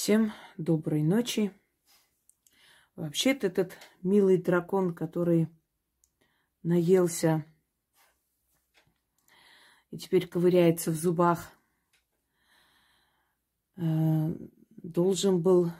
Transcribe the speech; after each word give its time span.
Всем 0.00 0.32
доброй 0.56 1.02
ночи. 1.02 1.52
Вообще-то 2.94 3.48
этот 3.48 3.72
милый 4.00 4.36
дракон, 4.36 4.94
который 4.94 5.48
наелся 6.62 7.44
и 9.90 9.98
теперь 9.98 10.28
ковыряется 10.28 10.92
в 10.92 10.94
зубах, 10.94 11.50
э, 13.74 13.82
должен 14.76 15.42
был 15.42 15.72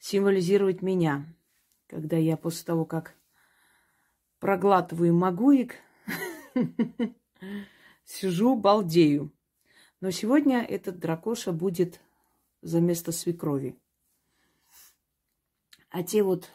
символизировать 0.00 0.82
меня, 0.82 1.32
когда 1.86 2.16
я 2.16 2.36
после 2.36 2.64
того, 2.64 2.84
как 2.86 3.14
проглатываю 4.40 5.14
магуик, 5.14 5.76
сижу, 8.04 8.56
балдею. 8.56 9.32
Но 10.00 10.10
сегодня 10.10 10.64
этот 10.64 10.98
дракоша 10.98 11.52
будет 11.52 12.00
за 12.62 12.80
место 12.80 13.12
свекрови. 13.12 13.78
А 15.90 16.02
те 16.02 16.22
вот 16.22 16.50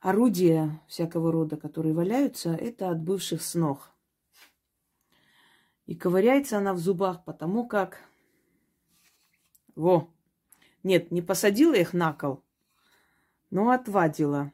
орудия 0.00 0.80
всякого 0.88 1.32
рода, 1.32 1.56
которые 1.56 1.94
валяются, 1.94 2.50
это 2.54 2.90
от 2.90 3.00
бывших 3.00 3.42
снов. 3.42 3.90
И 5.86 5.94
ковыряется 5.94 6.58
она 6.58 6.72
в 6.72 6.78
зубах, 6.78 7.24
потому 7.24 7.66
как... 7.66 7.98
Во! 9.74 10.10
Нет, 10.82 11.10
не 11.10 11.20
посадила 11.20 11.74
их 11.74 11.92
на 11.92 12.12
кол, 12.12 12.42
но 13.50 13.70
отвадила 13.70 14.52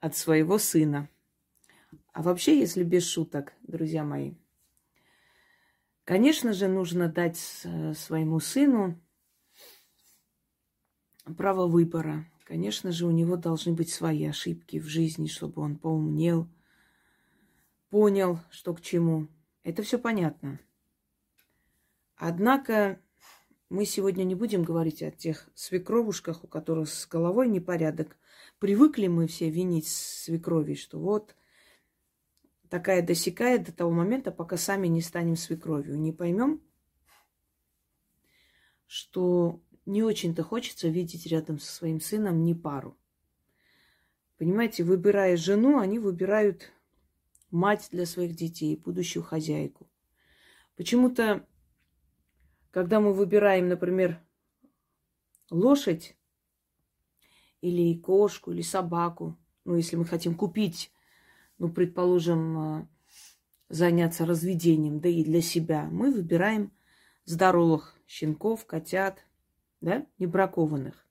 от 0.00 0.16
своего 0.16 0.58
сына. 0.58 1.08
А 2.12 2.22
вообще, 2.22 2.58
если 2.58 2.82
без 2.84 3.06
шуток, 3.08 3.52
друзья 3.62 4.04
мои, 4.04 4.34
конечно 6.04 6.52
же, 6.52 6.68
нужно 6.68 7.08
дать 7.08 7.36
своему 7.36 8.40
сыну 8.40 9.00
право 11.36 11.66
выбора. 11.66 12.26
Конечно 12.44 12.92
же, 12.92 13.06
у 13.06 13.10
него 13.10 13.36
должны 13.36 13.72
быть 13.72 13.90
свои 13.90 14.24
ошибки 14.24 14.78
в 14.78 14.86
жизни, 14.86 15.26
чтобы 15.26 15.62
он 15.62 15.76
поумнел, 15.76 16.48
понял, 17.90 18.40
что 18.50 18.74
к 18.74 18.80
чему. 18.80 19.28
Это 19.62 19.82
все 19.82 19.98
понятно. 19.98 20.58
Однако 22.16 23.00
мы 23.68 23.84
сегодня 23.84 24.24
не 24.24 24.34
будем 24.34 24.62
говорить 24.62 25.02
о 25.02 25.10
тех 25.10 25.48
свекровушках, 25.54 26.42
у 26.42 26.46
которых 26.46 26.88
с 26.88 27.06
головой 27.06 27.48
непорядок. 27.48 28.16
Привыкли 28.58 29.08
мы 29.08 29.26
все 29.26 29.50
винить 29.50 29.86
свекрови, 29.86 30.74
что 30.74 30.98
вот 30.98 31.36
такая 32.70 33.02
досекает 33.02 33.64
до 33.64 33.72
того 33.72 33.90
момента, 33.90 34.32
пока 34.32 34.56
сами 34.56 34.88
не 34.88 35.02
станем 35.02 35.36
свекровью. 35.36 35.98
Не 35.98 36.12
поймем, 36.12 36.62
что 38.86 39.60
не 39.88 40.02
очень-то 40.02 40.42
хочется 40.42 40.88
видеть 40.88 41.26
рядом 41.26 41.58
со 41.58 41.72
своим 41.72 42.00
сыном 42.00 42.44
не 42.44 42.54
пару. 42.54 42.96
Понимаете, 44.36 44.84
выбирая 44.84 45.36
жену, 45.36 45.78
они 45.78 45.98
выбирают 45.98 46.70
мать 47.50 47.88
для 47.90 48.04
своих 48.04 48.36
детей, 48.36 48.76
будущую 48.76 49.22
хозяйку. 49.22 49.88
Почему-то, 50.76 51.46
когда 52.70 53.00
мы 53.00 53.14
выбираем, 53.14 53.68
например, 53.68 54.20
лошадь 55.50 56.16
или 57.62 57.98
кошку, 57.98 58.52
или 58.52 58.62
собаку, 58.62 59.36
ну, 59.64 59.74
если 59.74 59.96
мы 59.96 60.04
хотим 60.04 60.34
купить, 60.34 60.92
ну, 61.56 61.70
предположим, 61.70 62.58
э, 62.58 62.86
заняться 63.70 64.26
разведением, 64.26 65.00
да 65.00 65.08
и 65.08 65.24
для 65.24 65.40
себя, 65.40 65.88
мы 65.90 66.12
выбираем 66.12 66.72
здоровых 67.24 67.96
щенков, 68.06 68.66
котят, 68.66 69.24
да, 69.80 70.06
небракованных. 70.18 71.06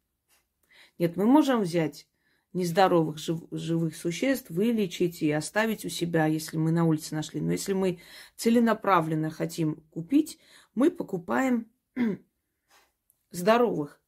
Нет, 0.97 1.15
мы 1.15 1.25
можем 1.25 1.61
взять 1.61 2.07
нездоровых 2.53 3.17
жив, 3.17 3.41
живых 3.51 3.95
существ, 3.95 4.49
вылечить 4.49 5.21
и 5.21 5.31
оставить 5.31 5.86
у 5.86 5.89
себя, 5.89 6.25
если 6.25 6.58
мы 6.58 6.71
на 6.71 6.86
улице 6.86 7.14
нашли. 7.14 7.39
Но 7.39 7.52
если 7.52 7.73
мы 7.73 7.99
целенаправленно 8.36 9.30
хотим 9.30 9.81
купить, 9.92 10.39
мы 10.73 10.89
покупаем 10.89 11.71
здоровых. 13.31 14.02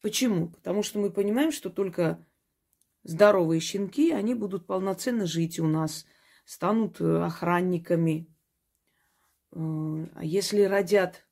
Почему? 0.00 0.48
Потому 0.48 0.82
что 0.82 0.98
мы 0.98 1.10
понимаем, 1.10 1.52
что 1.52 1.70
только 1.70 2.24
здоровые 3.04 3.60
щенки, 3.60 4.10
они 4.10 4.34
будут 4.34 4.66
полноценно 4.66 5.26
жить 5.26 5.58
у 5.58 5.66
нас, 5.66 6.04
станут 6.44 7.00
э, 7.00 7.22
охранниками. 7.22 8.28
Э, 9.52 10.06
а 10.14 10.24
если 10.24 10.62
родят, 10.62 11.26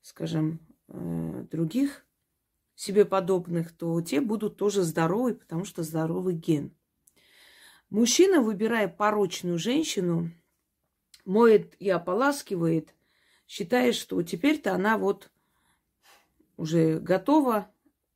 скажем, 0.00 0.65
других 0.88 2.06
себе 2.74 3.04
подобных, 3.04 3.72
то 3.72 4.00
те 4.02 4.20
будут 4.20 4.56
тоже 4.56 4.82
здоровы, 4.82 5.34
потому 5.34 5.64
что 5.64 5.82
здоровый 5.82 6.34
ген. 6.34 6.72
Мужчина, 7.90 8.40
выбирая 8.40 8.88
порочную 8.88 9.58
женщину, 9.58 10.30
моет 11.24 11.74
и 11.80 11.88
ополаскивает, 11.88 12.94
считая, 13.46 13.92
что 13.92 14.22
теперь-то 14.22 14.74
она 14.74 14.98
вот 14.98 15.30
уже 16.56 16.98
готова, 16.98 17.70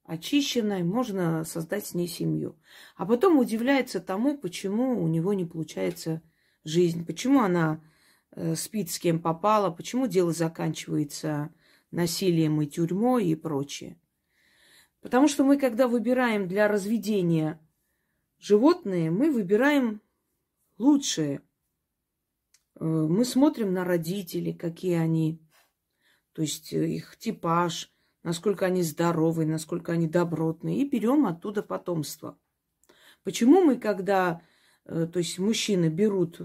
очищенная, 0.04 0.82
можно 0.82 1.44
создать 1.44 1.86
с 1.86 1.94
ней 1.94 2.08
семью. 2.08 2.58
А 2.96 3.06
потом 3.06 3.38
удивляется 3.38 4.00
тому, 4.00 4.36
почему 4.36 5.02
у 5.02 5.08
него 5.08 5.34
не 5.34 5.44
получается 5.44 6.20
жизнь, 6.64 7.06
почему 7.06 7.40
она 7.40 7.80
э, 8.32 8.54
спит 8.56 8.90
с 8.90 8.98
кем 8.98 9.20
попала, 9.20 9.70
почему 9.70 10.06
дело 10.06 10.32
заканчивается 10.32 11.52
насилием 11.90 12.60
и 12.62 12.66
тюрьмой 12.66 13.26
и 13.26 13.34
прочее. 13.34 14.00
Потому 15.00 15.28
что 15.28 15.44
мы, 15.44 15.58
когда 15.58 15.88
выбираем 15.88 16.46
для 16.46 16.68
разведения 16.68 17.60
животные, 18.38 19.10
мы 19.10 19.30
выбираем 19.30 20.02
лучшее. 20.78 21.42
Э, 22.76 22.84
мы 22.84 23.24
смотрим 23.24 23.72
на 23.72 23.84
родителей, 23.84 24.54
какие 24.54 24.94
они, 24.94 25.40
то 26.32 26.42
есть 26.42 26.72
э, 26.72 26.88
их 26.88 27.16
типаж, 27.16 27.92
насколько 28.22 28.66
они 28.66 28.82
здоровы, 28.82 29.46
насколько 29.46 29.92
они 29.92 30.06
добротные, 30.06 30.80
и 30.80 30.88
берем 30.88 31.26
оттуда 31.26 31.62
потомство. 31.62 32.38
Почему 33.22 33.62
мы, 33.62 33.78
когда, 33.78 34.42
э, 34.84 35.06
то 35.06 35.18
есть 35.18 35.38
мужчины 35.38 35.88
берут 35.88 36.40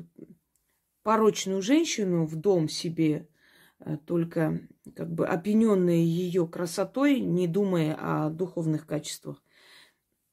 порочную 1.04 1.62
женщину 1.62 2.26
в 2.26 2.36
дом 2.36 2.68
себе, 2.68 3.30
только 4.06 4.62
как 4.96 5.12
бы 5.14 5.28
опьяненные 5.28 6.06
ее 6.06 6.48
красотой, 6.48 7.20
не 7.20 7.48
думая 7.48 7.96
о 8.00 8.30
духовных 8.30 8.86
качествах, 8.86 9.42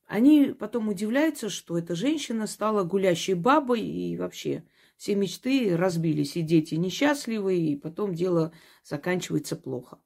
они 0.07 0.55
потом 0.59 0.89
удивляются, 0.89 1.49
что 1.49 1.79
эта 1.79 1.95
женщина 1.95 2.47
стала 2.47 2.85
гулящей 2.85 3.35
бабой, 3.35 3.81
и 3.81 4.17
вообще 4.17 4.65
все 4.97 5.15
мечты 5.15 5.77
разбились, 5.77 6.37
и 6.37 6.43
дети 6.43 6.75
несчастливы, 6.75 7.57
и 7.57 7.77
потом 7.77 8.15
дело 8.15 8.53
заканчивается 8.85 9.57
плохо. 9.57 9.99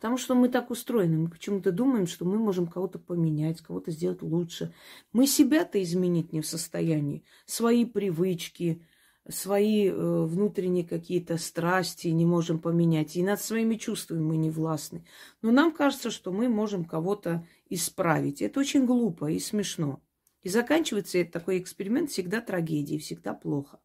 Потому 0.00 0.16
что 0.16 0.34
мы 0.34 0.48
так 0.48 0.70
устроены, 0.70 1.18
мы 1.18 1.28
почему-то 1.28 1.72
думаем, 1.72 2.06
что 2.06 2.24
мы 2.24 2.38
можем 2.38 2.66
кого-то 2.66 2.98
поменять, 2.98 3.60
кого-то 3.60 3.90
сделать 3.90 4.22
лучше. 4.22 4.72
Мы 5.12 5.26
себя-то 5.26 5.82
изменить 5.82 6.32
не 6.32 6.40
в 6.40 6.46
состоянии. 6.46 7.22
Свои 7.44 7.84
привычки, 7.84 8.86
свои 9.28 9.88
э, 9.88 9.92
внутренние 9.92 10.84
какие-то 10.84 11.36
страсти 11.36 12.08
не 12.08 12.24
можем 12.24 12.58
поменять, 12.58 13.16
и 13.16 13.22
над 13.22 13.40
своими 13.40 13.76
чувствами 13.76 14.20
мы 14.20 14.36
не 14.36 14.50
властны. 14.50 15.04
Но 15.42 15.50
нам 15.50 15.72
кажется, 15.72 16.10
что 16.10 16.32
мы 16.32 16.48
можем 16.48 16.84
кого-то 16.84 17.46
исправить. 17.68 18.42
Это 18.42 18.60
очень 18.60 18.86
глупо 18.86 19.30
и 19.30 19.38
смешно. 19.38 20.00
И 20.42 20.48
заканчивается 20.48 21.24
такой 21.24 21.58
эксперимент 21.58 22.10
всегда 22.10 22.40
трагедией, 22.40 22.98
всегда 22.98 23.34
плохо. 23.34 23.78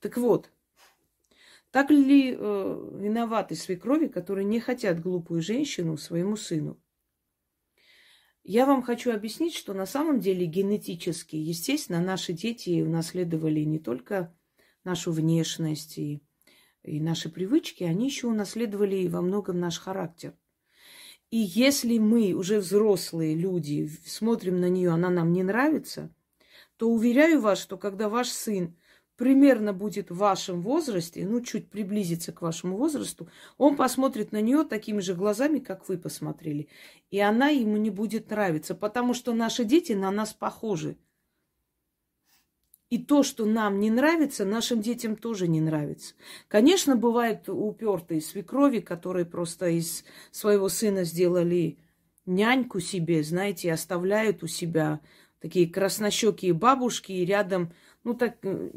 Так 0.00 0.16
вот, 0.16 0.50
так 1.70 1.90
ли 1.90 2.32
э, 2.32 2.36
виноваты 2.38 3.54
свекрови, 3.54 4.06
которые 4.06 4.44
не 4.44 4.60
хотят 4.60 5.02
глупую 5.02 5.42
женщину 5.42 5.96
своему 5.96 6.36
сыну? 6.36 6.80
Я 8.44 8.66
вам 8.66 8.82
хочу 8.82 9.10
объяснить, 9.10 9.54
что 9.54 9.72
на 9.72 9.86
самом 9.86 10.20
деле 10.20 10.44
генетически, 10.46 11.36
естественно, 11.36 12.00
наши 12.00 12.32
дети 12.32 12.82
унаследовали 12.82 13.60
не 13.60 13.78
только 13.78 14.34
нашу 14.84 15.12
внешность 15.12 15.98
и, 15.98 16.22
и 16.82 17.00
наши 17.00 17.28
привычки, 17.28 17.84
они 17.84 18.06
еще 18.06 18.28
унаследовали 18.28 19.06
во 19.08 19.20
многом 19.20 19.60
наш 19.60 19.78
характер. 19.78 20.34
И 21.30 21.38
если 21.38 21.98
мы, 21.98 22.32
уже 22.32 22.60
взрослые 22.60 23.34
люди, 23.34 23.90
смотрим 24.06 24.60
на 24.60 24.68
нее, 24.68 24.90
она 24.90 25.10
нам 25.10 25.32
не 25.32 25.42
нравится, 25.42 26.14
то 26.76 26.88
уверяю 26.88 27.40
вас, 27.40 27.60
что 27.60 27.76
когда 27.76 28.08
ваш 28.08 28.28
сын 28.28 28.76
примерно 29.16 29.72
будет 29.72 30.10
в 30.10 30.16
вашем 30.16 30.62
возрасте, 30.62 31.26
ну, 31.26 31.40
чуть 31.40 31.70
приблизится 31.70 32.32
к 32.32 32.42
вашему 32.42 32.76
возрасту, 32.76 33.28
он 33.58 33.76
посмотрит 33.76 34.32
на 34.32 34.40
нее 34.40 34.64
такими 34.64 35.00
же 35.00 35.14
глазами, 35.14 35.58
как 35.58 35.88
вы 35.88 35.98
посмотрели. 35.98 36.68
И 37.10 37.18
она 37.20 37.48
ему 37.48 37.76
не 37.76 37.90
будет 37.90 38.30
нравиться, 38.30 38.74
потому 38.74 39.14
что 39.14 39.32
наши 39.32 39.64
дети 39.64 39.92
на 39.92 40.10
нас 40.10 40.32
похожи. 40.32 40.98
И 42.90 42.98
то, 42.98 43.22
что 43.22 43.46
нам 43.46 43.80
не 43.80 43.90
нравится, 43.90 44.44
нашим 44.44 44.80
детям 44.80 45.16
тоже 45.16 45.48
не 45.48 45.60
нравится. 45.60 46.14
Конечно, 46.48 46.96
бывают 46.96 47.48
упертые 47.48 48.20
свекрови, 48.20 48.80
которые 48.80 49.24
просто 49.24 49.68
из 49.68 50.04
своего 50.30 50.68
сына 50.68 51.04
сделали 51.04 51.78
няньку 52.26 52.80
себе, 52.80 53.22
знаете, 53.22 53.72
оставляют 53.72 54.42
у 54.42 54.46
себя 54.46 55.00
такие 55.40 55.68
краснощекие 55.68 56.54
бабушки 56.54 57.12
и 57.12 57.24
рядом, 57.24 57.72
ну 58.02 58.14
так, 58.14 58.36
э, 58.42 58.70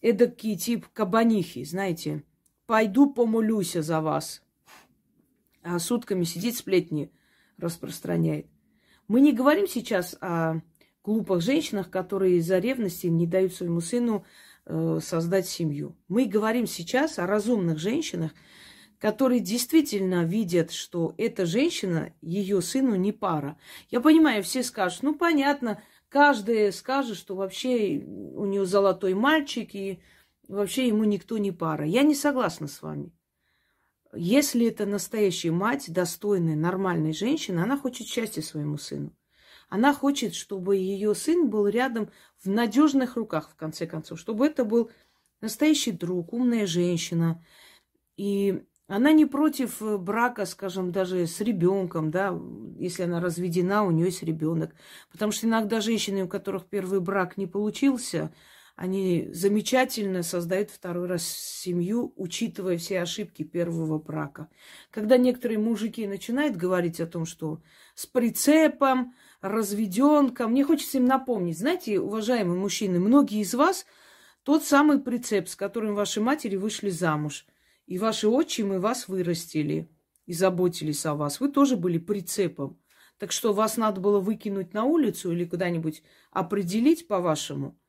эдакий 0.00 0.56
тип 0.56 0.86
кабанихи, 0.92 1.64
знаете. 1.64 2.24
Пойду 2.66 3.12
помолюсь 3.12 3.72
за 3.72 4.00
вас. 4.00 4.42
А 5.62 5.78
сутками 5.78 6.24
сидит, 6.24 6.56
сплетни 6.56 7.10
распространяет. 7.56 8.46
Мы 9.08 9.20
не 9.20 9.32
говорим 9.32 9.66
сейчас 9.66 10.16
о 10.20 10.60
глупых 11.04 11.42
женщинах, 11.42 11.90
которые 11.90 12.38
из-за 12.38 12.58
ревности 12.58 13.06
не 13.06 13.26
дают 13.26 13.52
своему 13.52 13.80
сыну 13.80 14.24
э, 14.64 14.98
создать 15.02 15.46
семью. 15.46 15.96
Мы 16.08 16.24
говорим 16.24 16.66
сейчас 16.66 17.18
о 17.18 17.26
разумных 17.26 17.78
женщинах, 17.78 18.32
которые 18.98 19.40
действительно 19.40 20.24
видят, 20.24 20.72
что 20.72 21.14
эта 21.18 21.44
женщина 21.44 22.14
ее 22.22 22.62
сыну 22.62 22.94
не 22.94 23.12
пара. 23.12 23.58
Я 23.90 24.00
понимаю, 24.00 24.42
все 24.42 24.62
скажут, 24.62 25.02
ну 25.02 25.14
понятно, 25.14 25.82
каждый 26.08 26.72
скажет, 26.72 27.18
что 27.18 27.36
вообще 27.36 27.98
у 27.98 28.46
нее 28.46 28.64
золотой 28.64 29.12
мальчик 29.12 29.74
и 29.74 30.00
вообще 30.48 30.88
ему 30.88 31.04
никто 31.04 31.36
не 31.36 31.52
пара. 31.52 31.84
Я 31.84 32.02
не 32.02 32.14
согласна 32.14 32.66
с 32.66 32.80
вами. 32.80 33.12
Если 34.14 34.68
это 34.68 34.86
настоящая 34.86 35.50
мать, 35.50 35.92
достойная, 35.92 36.56
нормальная 36.56 37.12
женщина, 37.12 37.64
она 37.64 37.76
хочет 37.76 38.06
счастья 38.06 38.40
своему 38.40 38.78
сыну. 38.78 39.12
Она 39.68 39.92
хочет, 39.92 40.34
чтобы 40.34 40.76
ее 40.76 41.14
сын 41.14 41.48
был 41.48 41.66
рядом 41.66 42.10
в 42.42 42.48
надежных 42.48 43.16
руках, 43.16 43.50
в 43.50 43.56
конце 43.56 43.86
концов, 43.86 44.18
чтобы 44.18 44.46
это 44.46 44.64
был 44.64 44.90
настоящий 45.40 45.92
друг, 45.92 46.32
умная 46.32 46.66
женщина. 46.66 47.44
И 48.16 48.64
она 48.86 49.12
не 49.12 49.24
против 49.24 49.80
брака, 50.00 50.44
скажем, 50.44 50.92
даже 50.92 51.26
с 51.26 51.40
ребенком, 51.40 52.10
да, 52.10 52.38
если 52.78 53.04
она 53.04 53.20
разведена, 53.20 53.84
у 53.84 53.90
нее 53.90 54.06
есть 54.06 54.22
ребенок. 54.22 54.74
Потому 55.10 55.32
что 55.32 55.46
иногда 55.46 55.80
женщины, 55.80 56.24
у 56.24 56.28
которых 56.28 56.66
первый 56.66 57.00
брак 57.00 57.36
не 57.36 57.46
получился, 57.46 58.32
они 58.76 59.28
замечательно 59.32 60.22
создают 60.22 60.70
второй 60.70 61.06
раз 61.06 61.22
семью, 61.24 62.12
учитывая 62.16 62.76
все 62.76 63.00
ошибки 63.00 63.42
первого 63.44 63.98
брака. 63.98 64.48
Когда 64.90 65.16
некоторые 65.16 65.58
мужики 65.58 66.06
начинают 66.06 66.56
говорить 66.56 67.00
о 67.00 67.06
том, 67.06 67.24
что 67.24 67.62
с 67.94 68.04
прицепом, 68.06 69.14
разведенка, 69.44 70.48
мне 70.48 70.64
хочется 70.64 70.98
им 70.98 71.04
напомнить, 71.04 71.58
знаете, 71.58 72.00
уважаемые 72.00 72.58
мужчины, 72.58 72.98
многие 72.98 73.40
из 73.42 73.54
вас 73.54 73.86
тот 74.42 74.64
самый 74.64 74.98
прицеп, 74.98 75.48
с 75.48 75.54
которым 75.54 75.94
ваши 75.94 76.20
матери 76.20 76.56
вышли 76.56 76.90
замуж, 76.90 77.46
и 77.86 77.98
ваши 77.98 78.26
отчимы 78.26 78.80
вас 78.80 79.06
вырастили 79.06 79.88
и 80.26 80.32
заботились 80.32 81.06
о 81.06 81.14
вас. 81.14 81.38
Вы 81.40 81.50
тоже 81.50 81.76
были 81.76 81.98
прицепом. 81.98 82.80
Так 83.18 83.30
что 83.30 83.52
вас 83.52 83.76
надо 83.76 84.00
было 84.00 84.18
выкинуть 84.18 84.74
на 84.74 84.84
улицу 84.84 85.30
или 85.30 85.44
куда-нибудь 85.44 86.02
определить 86.32 87.06
по-вашему– 87.06 87.78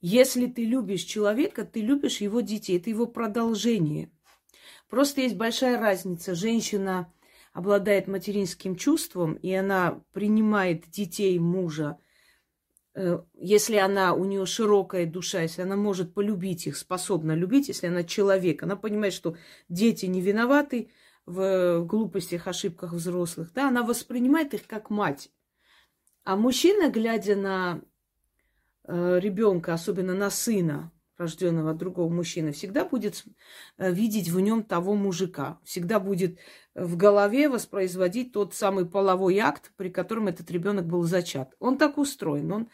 если 0.00 0.46
ты 0.46 0.64
любишь 0.64 1.02
человека, 1.02 1.64
ты 1.64 1.80
любишь 1.80 2.20
его 2.20 2.40
детей, 2.40 2.78
это 2.78 2.90
его 2.90 3.06
продолжение. 3.06 4.10
Просто 4.88 5.22
есть 5.22 5.36
большая 5.36 5.80
разница. 5.80 6.34
Женщина 6.34 7.12
обладает 7.56 8.06
материнским 8.06 8.76
чувством, 8.76 9.34
и 9.34 9.52
она 9.52 10.00
принимает 10.12 10.88
детей 10.90 11.38
мужа, 11.38 11.98
э, 12.94 13.20
если 13.34 13.76
она, 13.76 14.14
у 14.14 14.24
нее 14.24 14.46
широкая 14.46 15.06
душа, 15.06 15.42
если 15.42 15.62
она 15.62 15.76
может 15.76 16.14
полюбить 16.14 16.66
их, 16.66 16.76
способна 16.76 17.34
любить, 17.34 17.68
если 17.68 17.88
она 17.88 18.04
человек, 18.04 18.62
она 18.62 18.76
понимает, 18.76 19.12
что 19.12 19.36
дети 19.68 20.06
не 20.06 20.20
виноваты 20.20 20.90
в 21.24 21.84
глупостях, 21.84 22.46
ошибках 22.46 22.92
взрослых, 22.92 23.52
да, 23.54 23.68
она 23.68 23.82
воспринимает 23.82 24.54
их 24.54 24.66
как 24.66 24.90
мать. 24.90 25.30
А 26.24 26.36
мужчина, 26.36 26.90
глядя 26.90 27.36
на 27.36 27.80
Э, 28.88 29.18
ребенка, 29.20 29.74
особенно 29.74 30.14
на 30.14 30.30
сына, 30.30 30.92
рожденного 31.18 31.74
другого 31.74 32.08
мужчины, 32.08 32.52
всегда 32.52 32.84
будет 32.84 33.24
э, 33.78 33.92
видеть 33.92 34.28
в 34.28 34.38
нем 34.38 34.62
того 34.62 34.94
мужика, 34.94 35.58
всегда 35.64 35.98
будет 35.98 36.38
в 36.76 36.96
голове 36.96 37.48
воспроизводить 37.48 38.32
тот 38.32 38.54
самый 38.54 38.86
половой 38.86 39.38
акт, 39.38 39.72
при 39.76 39.88
котором 39.88 40.28
этот 40.28 40.50
ребенок 40.50 40.86
был 40.86 41.02
зачат. 41.02 41.54
Он 41.58 41.78
так 41.78 41.98
устроен, 41.98 42.52
он 42.52 42.68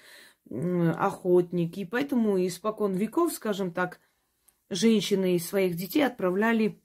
охотник, 0.99 1.79
и 1.79 1.85
поэтому 1.85 2.45
испокон 2.45 2.95
веков, 2.95 3.33
скажем 3.33 3.73
так, 3.73 4.01
женщины 4.71 5.39
своих 5.39 5.77
детей 5.77 6.05
отправляли, 6.05 6.81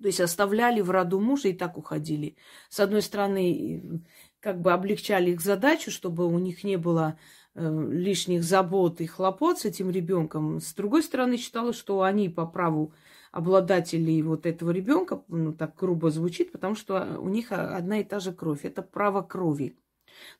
то 0.00 0.06
есть 0.06 0.20
оставляли 0.20 0.80
в 0.80 0.90
роду 0.90 1.20
мужа 1.20 1.48
и 1.48 1.52
так 1.52 1.78
уходили. 1.78 2.36
С 2.68 2.80
одной 2.80 3.02
стороны, 3.02 4.02
как 4.40 4.60
бы 4.60 4.72
облегчали 4.72 5.30
их 5.30 5.40
задачу, 5.40 5.90
чтобы 5.90 6.26
у 6.26 6.38
них 6.38 6.64
не 6.64 6.76
было 6.76 7.16
Э, 7.54 7.88
лишних 7.90 8.44
забот 8.44 9.00
и 9.00 9.06
хлопот 9.06 9.58
с 9.58 9.64
этим 9.64 9.90
ребенком. 9.90 10.60
С 10.60 10.72
другой 10.72 11.02
стороны, 11.02 11.36
считала, 11.36 11.72
что 11.72 12.02
они 12.02 12.28
по 12.28 12.46
праву 12.46 12.92
обладателей 13.30 14.22
вот 14.22 14.46
этого 14.46 14.70
ребенка, 14.70 15.22
ну 15.28 15.52
так 15.52 15.76
грубо 15.76 16.10
звучит, 16.10 16.52
потому 16.52 16.74
что 16.74 17.18
у 17.20 17.28
них 17.28 17.52
одна 17.52 18.00
и 18.00 18.04
та 18.04 18.20
же 18.20 18.32
кровь. 18.32 18.64
Это 18.64 18.82
право 18.82 19.22
крови. 19.22 19.76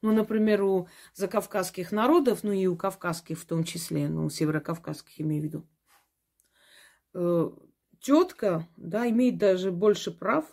Ну, 0.02 0.12
например, 0.12 0.62
у 0.62 0.88
закавказских 1.14 1.92
народов, 1.92 2.40
ну 2.42 2.52
и 2.52 2.66
у 2.66 2.76
кавказских 2.76 3.38
в 3.38 3.46
том 3.46 3.64
числе, 3.64 4.08
ну, 4.08 4.28
северокавказских 4.28 5.20
имею 5.20 5.42
в 5.42 5.44
виду, 5.44 5.66
э, 7.14 7.50
тетка, 8.00 8.68
да, 8.76 9.08
имеет 9.08 9.38
даже 9.38 9.70
больше 9.70 10.10
прав 10.10 10.44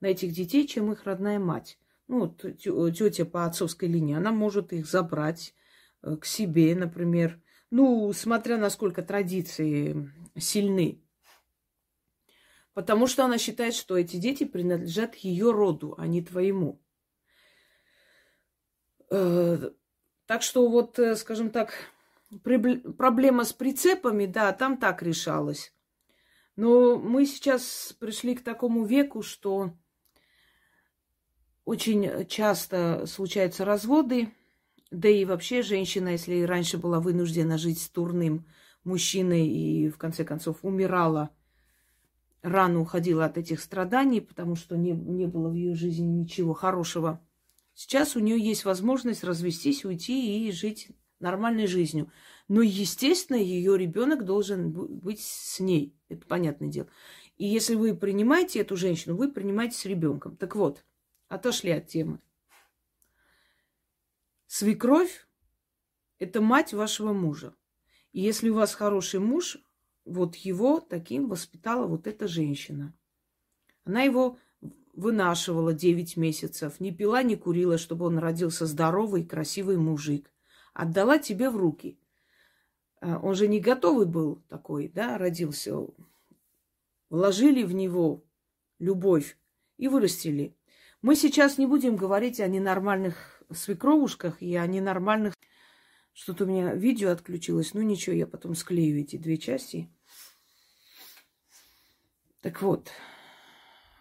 на 0.00 0.06
этих 0.06 0.32
детей, 0.32 0.66
чем 0.66 0.92
их 0.92 1.04
родная 1.04 1.38
мать. 1.38 1.78
Ну, 2.08 2.28
тетя 2.28 3.24
по 3.24 3.46
отцовской 3.46 3.88
линии, 3.88 4.14
она 4.14 4.32
может 4.32 4.72
их 4.72 4.86
забрать, 4.86 5.54
Э, 6.02 6.16
к 6.16 6.24
себе, 6.24 6.74
например. 6.74 7.40
Ну, 7.70 8.12
смотря 8.12 8.58
насколько 8.58 9.02
традиции 9.02 10.10
сильны. 10.36 11.00
Потому 12.74 13.06
что 13.06 13.24
она 13.24 13.38
считает, 13.38 13.74
что 13.74 13.98
эти 13.98 14.16
дети 14.16 14.44
принадлежат 14.44 15.14
ее 15.16 15.50
роду, 15.50 15.94
а 15.98 16.06
не 16.06 16.22
твоему. 16.22 16.80
Э, 19.10 19.70
так 20.26 20.42
что 20.42 20.68
вот, 20.68 20.98
э, 20.98 21.16
скажем 21.16 21.50
так, 21.50 21.74
проблема 22.42 23.44
с 23.44 23.52
прицепами, 23.52 24.24
да, 24.24 24.52
там 24.52 24.78
так 24.78 25.02
решалась. 25.02 25.74
Но 26.56 26.98
мы 26.98 27.26
сейчас 27.26 27.94
пришли 27.98 28.34
к 28.34 28.42
такому 28.42 28.84
веку, 28.84 29.22
что 29.22 29.72
очень 31.64 32.26
часто 32.26 33.04
случаются 33.06 33.64
разводы, 33.64 34.32
да 34.90 35.08
и 35.08 35.24
вообще 35.24 35.62
женщина, 35.62 36.10
если 36.10 36.42
раньше 36.42 36.78
была 36.78 37.00
вынуждена 37.00 37.56
жить 37.56 37.80
с 37.80 37.88
турным 37.88 38.46
мужчиной 38.84 39.46
и 39.46 39.88
в 39.88 39.96
конце 39.96 40.24
концов 40.24 40.58
умирала, 40.62 41.30
рано 42.42 42.80
уходила 42.80 43.24
от 43.24 43.38
этих 43.38 43.60
страданий, 43.60 44.20
потому 44.20 44.56
что 44.56 44.76
не, 44.76 44.92
не 44.92 45.26
было 45.26 45.48
в 45.48 45.54
ее 45.54 45.74
жизни 45.74 46.04
ничего 46.04 46.52
хорошего. 46.52 47.20
Сейчас 47.74 48.16
у 48.16 48.20
нее 48.20 48.38
есть 48.38 48.64
возможность 48.64 49.24
развестись, 49.24 49.84
уйти 49.84 50.48
и 50.48 50.52
жить 50.52 50.90
нормальной 51.20 51.66
жизнью. 51.66 52.10
Но, 52.48 52.60
естественно, 52.60 53.36
ее 53.36 53.78
ребенок 53.78 54.24
должен 54.24 54.72
быть 54.72 55.20
с 55.20 55.60
ней. 55.60 55.96
Это 56.08 56.26
понятное 56.26 56.68
дело. 56.68 56.88
И 57.38 57.46
если 57.46 57.76
вы 57.76 57.96
принимаете 57.96 58.60
эту 58.60 58.76
женщину, 58.76 59.16
вы 59.16 59.30
принимаете 59.30 59.78
с 59.78 59.86
ребенком. 59.86 60.36
Так 60.36 60.54
вот, 60.54 60.84
отошли 61.28 61.70
от 61.70 61.86
темы. 61.86 62.20
Свекровь– 64.46 65.26
это 66.18 66.42
мать 66.42 66.74
вашего 66.74 67.14
мужа. 67.14 67.54
И 68.12 68.20
если 68.20 68.50
у 68.50 68.54
вас 68.54 68.74
хороший 68.74 69.20
муж, 69.20 69.58
вот 70.04 70.36
его 70.36 70.80
таким 70.80 71.28
воспитала 71.28 71.86
вот 71.86 72.06
эта 72.06 72.28
женщина. 72.28 72.94
Она 73.84 74.02
его 74.02 74.38
вынашивала 74.92 75.72
9 75.72 76.16
месяцев, 76.16 76.80
не 76.80 76.92
пила, 76.92 77.22
не 77.22 77.36
курила, 77.36 77.78
чтобы 77.78 78.06
он 78.06 78.18
родился 78.18 78.66
здоровый, 78.66 79.24
красивый 79.24 79.76
мужик. 79.76 80.30
Отдала 80.74 81.18
тебе 81.18 81.50
в 81.50 81.56
руки. 81.56 81.98
А, 83.00 83.18
он 83.18 83.34
же 83.34 83.48
не 83.48 83.60
готовый 83.60 84.06
был 84.06 84.42
такой, 84.48 84.88
да, 84.88 85.18
родился. 85.18 85.76
Вложили 87.10 87.62
в 87.62 87.74
него 87.74 88.24
любовь 88.78 89.36
и 89.76 89.88
вырастили. 89.88 90.56
Мы 91.02 91.16
сейчас 91.16 91.58
не 91.58 91.66
будем 91.66 91.96
говорить 91.96 92.40
о 92.40 92.46
ненормальных 92.46 93.42
свекровушках 93.50 94.40
и 94.40 94.54
о 94.56 94.66
ненормальных... 94.66 95.34
Что-то 96.12 96.44
у 96.44 96.46
меня 96.46 96.74
видео 96.74 97.10
отключилось. 97.10 97.74
Ну 97.74 97.82
ничего, 97.82 98.14
я 98.14 98.26
потом 98.26 98.54
склею 98.54 99.00
эти 99.00 99.16
две 99.16 99.38
части. 99.38 99.88
Так 102.42 102.60
вот, 102.60 102.90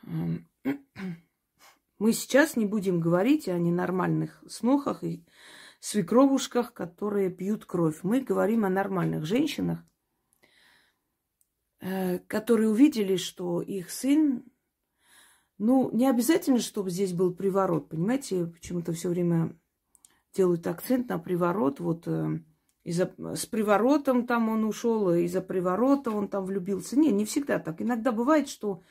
мы 2.00 2.13
сейчас 2.13 2.56
не 2.56 2.65
будем 2.65 3.00
говорить 3.00 3.48
о 3.48 3.58
ненормальных 3.58 4.44
снохах 4.48 5.03
и 5.03 5.24
свекровушках, 5.80 6.74
которые 6.74 7.30
пьют 7.30 7.65
кровь. 7.65 8.00
Мы 8.03 8.22
говорим 8.22 8.65
о 8.65 8.70
нормальных 8.70 9.25
женщинах, 9.25 9.80
э, 11.80 12.20
которые 12.20 12.70
увидели, 12.70 13.15
что 13.15 13.62
их 13.62 13.89
сын, 13.89 14.44
ну, 15.58 15.91
не 15.91 16.10
обязательно, 16.10 16.60
чтобы 16.60 16.89
здесь 16.89 17.13
был 17.13 17.34
приворот, 17.34 17.89
понимаете, 17.89 18.48
почему-то 18.48 18.94
все 18.94 19.10
время 19.10 19.56
делают 20.34 20.68
акцент 20.68 21.10
на 21.10 21.20
приворот, 21.20 21.80
вот 21.80 22.08
э, 22.08 22.40
из-за, 22.84 23.14
с 23.36 23.46
приворотом 23.46 24.26
там 24.26 24.50
он 24.50 24.64
ушел, 24.64 25.14
из-за 25.14 25.42
приворота 25.42 26.12
он 26.12 26.28
там 26.28 26.46
влюбился. 26.46 26.98
Не, 26.98 27.12
не 27.12 27.26
всегда 27.26 27.60
так. 27.60 27.82
Иногда 27.82 28.12
бывает, 28.12 28.50
что 28.50 28.82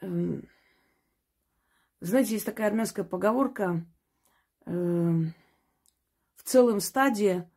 э, 0.00 0.40
знаете, 2.02 2.32
есть 2.34 2.46
такая 2.46 2.66
армянская 2.66 3.04
поговорка 3.04 3.86
э, 4.66 4.72
в 4.72 6.42
целом 6.42 6.80
стадии 6.80 7.48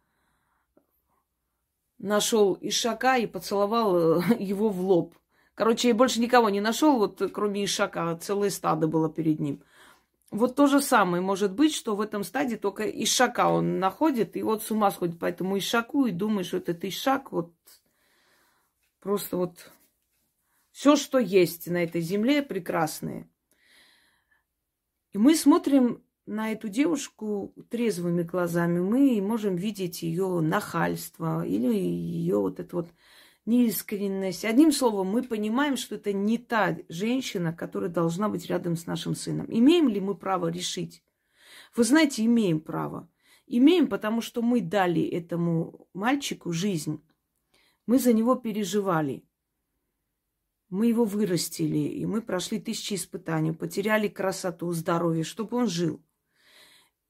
нашел 1.98 2.56
Ишака 2.62 3.18
и 3.18 3.26
поцеловал 3.26 4.22
э, 4.22 4.24
его 4.40 4.70
в 4.70 4.80
лоб. 4.82 5.16
Короче, 5.56 5.88
я 5.88 5.96
больше 5.96 6.20
никого 6.20 6.50
не 6.50 6.62
нашел, 6.62 6.98
вот 6.98 7.22
кроме 7.34 7.66
Ишака, 7.66 8.16
целое 8.18 8.50
стадо 8.52 8.88
было 8.88 9.10
перед 9.10 9.40
ним. 9.40 9.64
Вот 10.36 10.58
то 10.58 10.68
же 10.68 10.82
самое 10.82 11.24
может 11.24 11.54
быть, 11.54 11.74
что 11.74 11.96
в 11.96 12.02
этом 12.02 12.26
стадии 12.26 12.58
только 12.58 12.84
Ишака 12.84 13.48
он 13.48 13.80
находит, 13.80 14.36
и 14.36 14.44
вот 14.44 14.64
с 14.64 14.70
ума 14.70 14.92
сходит 14.92 15.18
по 15.18 15.24
этому 15.24 15.58
Ишаку 15.58 16.08
и 16.08 16.12
думает, 16.12 16.48
что 16.48 16.58
этот 16.58 16.84
Ишак 16.84 17.32
вот 17.32 17.54
просто 19.00 19.38
вот 19.38 19.72
все, 20.72 20.98
что 20.98 21.20
есть 21.20 21.68
на 21.68 21.82
этой 21.82 22.02
земле, 22.02 22.42
прекрасное. 22.42 23.30
И 25.14 25.18
мы 25.18 25.38
смотрим 25.38 26.04
на 26.26 26.52
эту 26.52 26.68
девушку 26.68 27.54
трезвыми 27.70 28.24
глазами, 28.24 28.82
мы 28.82 29.22
можем 29.22 29.56
видеть 29.56 30.04
ее 30.04 30.42
нахальство 30.42 31.46
или 31.46 31.74
ее 31.74 32.40
вот 32.40 32.60
это 32.60 32.76
вот 32.76 32.90
неискренность. 33.46 34.46
Одним 34.46 34.72
словом, 34.72 35.08
мы 35.08 35.24
понимаем, 35.24 35.78
что 35.78 35.96
это 35.96 36.14
не 36.14 36.38
та 36.38 36.78
женщина, 36.90 37.54
которая 37.54 37.90
должна 37.90 38.30
быть 38.30 38.48
рядом 38.48 38.76
с 38.76 38.86
нашим 38.86 39.16
сыном. 39.16 39.48
Имеем 39.50 39.88
ли 39.88 40.00
мы 40.00 40.16
право 40.16 40.48
решить? 40.48 41.04
Вы 41.76 41.84
знаете, 41.84 42.26
имеем 42.26 42.60
право. 42.60 43.10
Имеем, 43.48 43.88
потому 43.88 44.22
что 44.22 44.42
мы 44.42 44.62
дали 44.62 45.04
этому 45.04 45.88
мальчику 45.94 46.52
жизнь. 46.52 47.04
Мы 47.86 48.00
за 48.00 48.14
него 48.14 48.36
переживали. 48.36 49.24
Мы 50.70 50.88
его 50.88 51.06
вырастили, 51.06 51.78
и 51.78 52.06
мы 52.08 52.22
прошли 52.24 52.60
тысячи 52.60 52.96
испытаний, 52.96 53.52
потеряли 53.52 54.08
красоту, 54.08 54.72
здоровье, 54.72 55.24
чтобы 55.24 55.58
он 55.58 55.68
жил. 55.68 56.02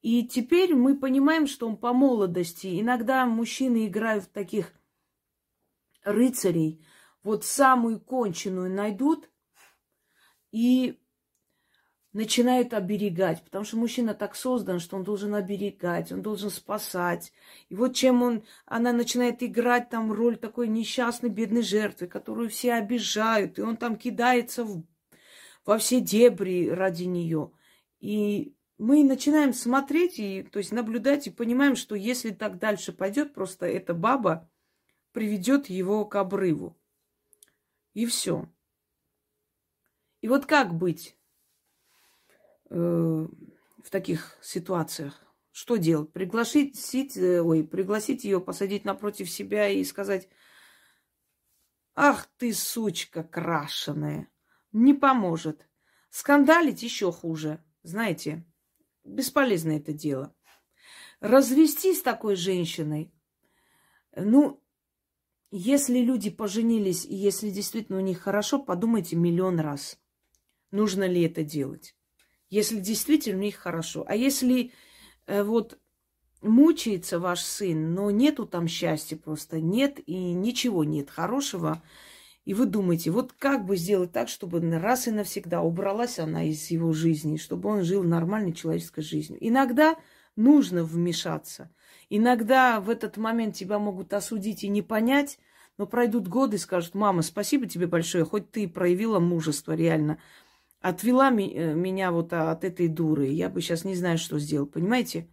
И 0.02 0.28
теперь 0.28 0.76
мы 0.76 0.98
понимаем, 0.98 1.48
что 1.48 1.68
он 1.68 1.78
по 1.78 1.94
молодости. 1.94 2.80
Иногда 2.80 3.26
мужчины 3.26 3.88
играют 3.88 4.26
в 4.26 4.30
таких 4.30 4.74
рыцарей, 6.06 6.86
вот 7.24 7.44
самую 7.44 8.00
конченую 8.00 8.72
найдут 8.72 9.30
и 10.52 11.00
начинают 12.14 12.74
оберегать, 12.74 13.44
потому 13.44 13.66
что 13.66 13.76
мужчина 13.76 14.14
так 14.14 14.36
создан, 14.36 14.80
что 14.80 14.96
он 14.96 15.04
должен 15.04 15.36
оберегать, 15.36 16.14
он 16.14 16.22
должен 16.22 16.50
спасать. 16.50 17.34
И 17.68 17.76
вот 17.76 17.94
чем 17.94 18.24
он, 18.24 18.46
она 18.66 18.94
начинает 18.94 19.44
играть 19.44 19.90
там 19.90 20.14
роль 20.14 20.38
такой 20.38 20.70
несчастной, 20.70 21.30
бедной 21.30 21.62
жертвы, 21.62 22.08
которую 22.08 22.50
все 22.50 22.76
обижают, 22.76 23.60
и 23.60 23.64
он 23.64 23.76
там 23.76 23.98
кидается 23.98 24.64
в, 24.64 24.84
во 25.66 25.78
все 25.78 26.00
дебри 26.00 26.70
ради 26.70 27.04
нее. 27.04 27.52
И 28.00 28.56
мы 28.78 29.04
начинаем 29.04 29.54
смотреть, 29.54 30.18
и, 30.18 30.44
то 30.44 30.60
есть 30.60 30.72
наблюдать, 30.72 31.28
и 31.28 31.32
понимаем, 31.32 31.76
что 31.76 31.96
если 31.96 32.30
так 32.30 32.60
дальше 32.60 32.94
пойдет, 32.94 33.34
просто 33.34 33.66
эта 33.66 33.94
баба 33.94 34.50
приведет 35.16 35.70
его 35.70 36.04
к 36.04 36.18
обрыву. 36.18 36.78
И 37.94 38.06
все. 38.06 38.50
И 40.20 40.28
вот 40.28 40.46
как 40.46 40.76
быть? 40.76 41.18
Э, 42.70 42.76
в 42.76 43.90
таких 43.90 44.38
ситуациях? 44.42 45.26
Что 45.52 45.78
делать? 45.78 46.12
Пригласить, 46.12 47.16
э, 47.16 47.42
ой, 47.42 47.64
пригласить 47.64 48.26
ее, 48.26 48.42
посадить 48.42 48.84
напротив 48.84 49.30
себя 49.30 49.70
и 49.70 49.86
сказать, 49.86 50.28
ах 51.96 52.28
ты, 52.36 52.54
сучка 52.54 53.24
крашеная, 53.24 54.28
не 54.74 54.94
поможет. 54.94 55.66
Скандалить 56.10 56.84
еще 56.84 57.14
хуже. 57.14 57.64
Знаете, 57.84 58.46
бесполезно 59.06 59.78
это 59.78 59.94
дело. 59.94 60.36
Развестись 61.22 62.00
с 62.00 62.04
такой 62.04 62.36
женщиной, 62.36 63.14
ну, 64.14 64.62
если 65.58 66.00
люди 66.00 66.30
поженились, 66.30 67.06
и 67.06 67.16
если 67.16 67.50
действительно 67.50 68.00
у 68.00 68.02
них 68.02 68.20
хорошо, 68.20 68.60
подумайте 68.60 69.16
миллион 69.16 69.60
раз, 69.60 69.98
нужно 70.72 71.08
ли 71.08 71.22
это 71.24 71.44
делать 71.44 71.96
если 72.50 72.80
действительно 72.80 73.40
у 73.40 73.44
них 73.44 73.56
хорошо. 73.56 74.06
А 74.08 74.16
если 74.16 74.72
э, 75.28 75.44
вот 75.44 75.78
мучается 76.42 77.20
ваш 77.20 77.42
сын, 77.42 77.94
но 77.94 78.12
нету 78.12 78.46
там 78.46 78.68
счастья 78.68 79.18
просто, 79.18 79.60
нет 79.60 80.00
и 80.06 80.34
ничего 80.34 80.84
нет 80.84 81.10
хорошего, 81.10 81.82
и 82.46 82.54
вы 82.54 82.68
думаете, 82.68 83.10
вот 83.10 83.34
как 83.34 83.66
бы 83.66 83.76
сделать 83.76 84.12
так, 84.12 84.30
чтобы 84.30 84.60
раз 84.80 85.08
и 85.08 85.12
навсегда 85.12 85.62
убралась 85.62 86.20
она 86.20 86.44
из 86.44 86.70
его 86.70 86.94
жизни, 86.94 87.38
чтобы 87.38 87.70
он 87.70 87.84
жил 87.84 88.04
нормальной 88.04 88.54
человеческой 88.54 89.02
жизнью. 89.02 89.40
Иногда 89.42 89.98
нужно 90.36 90.84
вмешаться. 90.84 91.72
Иногда 92.10 92.80
в 92.80 92.92
этот 92.92 93.18
момент 93.18 93.56
тебя 93.56 93.80
могут 93.80 94.14
осудить 94.14 94.64
и 94.64 94.68
не 94.68 94.84
понять, 94.84 95.40
но 95.78 95.86
пройдут 95.86 96.28
годы 96.28 96.56
и 96.56 96.60
скажут, 96.60 96.96
мама, 96.96 97.22
спасибо 97.22 97.68
тебе 97.68 97.88
большое, 97.88 98.26
хоть 98.26 98.52
ты 98.52 98.68
проявила 98.68 99.20
мужество 99.20 99.74
реально 99.74 100.20
отвела 100.86 101.32
ми- 101.32 101.52
э, 101.52 101.74
меня 101.74 102.12
вот 102.12 102.32
от 102.32 102.64
этой 102.64 102.88
дуры, 102.88 103.28
я 103.28 103.50
бы 103.50 103.62
сейчас 103.62 103.86
не 103.86 103.96
знаю, 103.96 104.20
что 104.20 104.38
сделал, 104.38 104.68
понимаете? 104.68 105.28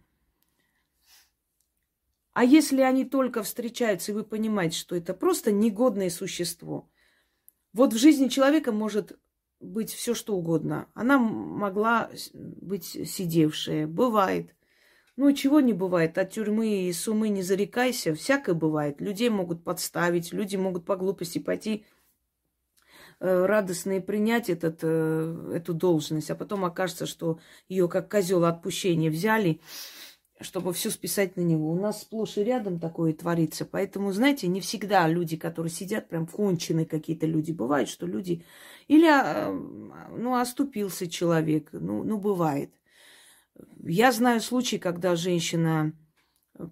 А 2.33 2.43
если 2.43 2.81
они 2.81 3.05
только 3.05 3.43
встречаются, 3.43 4.11
и 4.11 4.15
вы 4.15 4.23
понимаете, 4.23 4.77
что 4.79 4.95
это 4.95 5.13
просто 5.13 5.51
негодное 5.51 6.09
существо, 6.09 6.89
вот 7.71 7.93
в 7.93 7.97
жизни 7.97 8.29
человека 8.29 8.71
может 8.71 9.19
быть 9.59 9.91
все 9.93 10.15
что 10.15 10.35
угодно. 10.35 10.89
Она 10.95 11.19
могла 11.19 12.09
быть 12.33 12.85
сидевшая, 12.85 13.85
бывает. 13.85 14.55
Ну, 15.15 15.31
чего 15.33 15.59
не 15.59 15.73
бывает, 15.73 16.17
от 16.17 16.31
тюрьмы 16.31 16.87
и 16.87 16.93
сумы 16.93 17.29
не 17.29 17.43
зарекайся, 17.43 18.15
всякое 18.15 18.55
бывает. 18.55 18.99
Людей 18.99 19.29
могут 19.29 19.63
подставить, 19.63 20.33
люди 20.33 20.55
могут 20.55 20.85
по 20.85 20.95
глупости 20.95 21.37
пойти 21.37 21.85
Э, 23.19 23.45
радостные 23.45 24.01
принять 24.01 24.49
этот, 24.49 24.79
э, 24.81 25.51
эту 25.55 25.73
должность, 25.73 26.29
а 26.29 26.35
потом 26.35 26.65
окажется, 26.65 27.05
что 27.05 27.39
ее 27.69 27.87
как 27.87 28.11
козел 28.11 28.43
отпущения 28.43 29.09
взяли, 29.09 29.61
чтобы 30.41 30.73
все 30.73 30.89
списать 30.89 31.37
на 31.37 31.41
него. 31.41 31.71
У 31.71 31.79
нас 31.79 32.01
сплошь 32.01 32.37
и 32.37 32.43
рядом 32.43 32.81
такое 32.81 33.13
творится. 33.13 33.63
Поэтому, 33.63 34.11
знаете, 34.11 34.47
не 34.47 34.59
всегда 34.59 35.07
люди, 35.07 35.37
которые 35.37 35.71
сидят, 35.71 36.09
прям 36.09 36.27
конченые 36.27 36.85
какие-то 36.85 37.25
люди. 37.25 37.53
Бывает, 37.53 37.87
что 37.87 38.05
люди... 38.05 38.43
Или, 38.89 39.07
а, 39.07 39.51
ну, 39.51 40.35
оступился 40.35 41.09
человек. 41.09 41.69
Ну, 41.71 42.03
ну, 42.03 42.17
бывает. 42.17 42.71
Я 43.83 44.11
знаю 44.11 44.41
случаи, 44.41 44.77
когда 44.77 45.15
женщина 45.15 45.93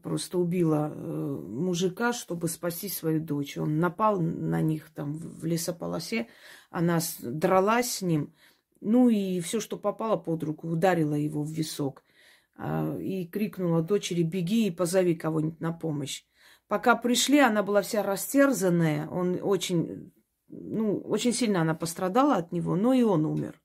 просто 0.04 0.38
убила 0.38 0.92
э, 0.94 0.98
мужика, 0.98 2.14
чтобы 2.14 2.48
спасти 2.48 2.90
свою 2.90 3.20
дочь. 3.20 3.58
Он 3.58 3.80
напал 3.80 4.22
на 4.22 4.62
них 4.62 4.90
там 4.94 5.14
в 5.14 5.46
лесополосе, 5.46 6.28
она 6.70 7.00
дралась 7.20 7.96
с 7.96 8.02
ним, 8.02 8.34
ну 8.80 9.10
и 9.10 9.40
все, 9.42 9.60
что 9.60 9.78
попало 9.78 10.18
под 10.18 10.44
руку, 10.44 10.68
ударила 10.68 11.16
его 11.16 11.44
в 11.44 11.52
висок 11.52 12.04
а, 12.56 12.98
и 12.98 13.26
крикнула 13.26 13.82
дочери, 13.82 14.24
беги 14.24 14.68
и 14.68 14.72
позови 14.72 15.16
кого-нибудь 15.16 15.60
на 15.60 15.72
помощь. 15.72 16.24
Пока 16.68 16.96
пришли, 16.96 17.40
она 17.40 17.64
была 17.64 17.82
вся 17.82 18.02
растерзанная, 18.02 19.08
он 19.10 19.40
очень, 19.42 20.14
ну, 20.48 21.00
очень 21.00 21.34
сильно 21.34 21.62
она 21.62 21.76
пострадала 21.76 22.36
от 22.36 22.52
него, 22.52 22.76
но 22.76 22.94
и 22.94 23.02
он 23.02 23.26
умер 23.26 23.62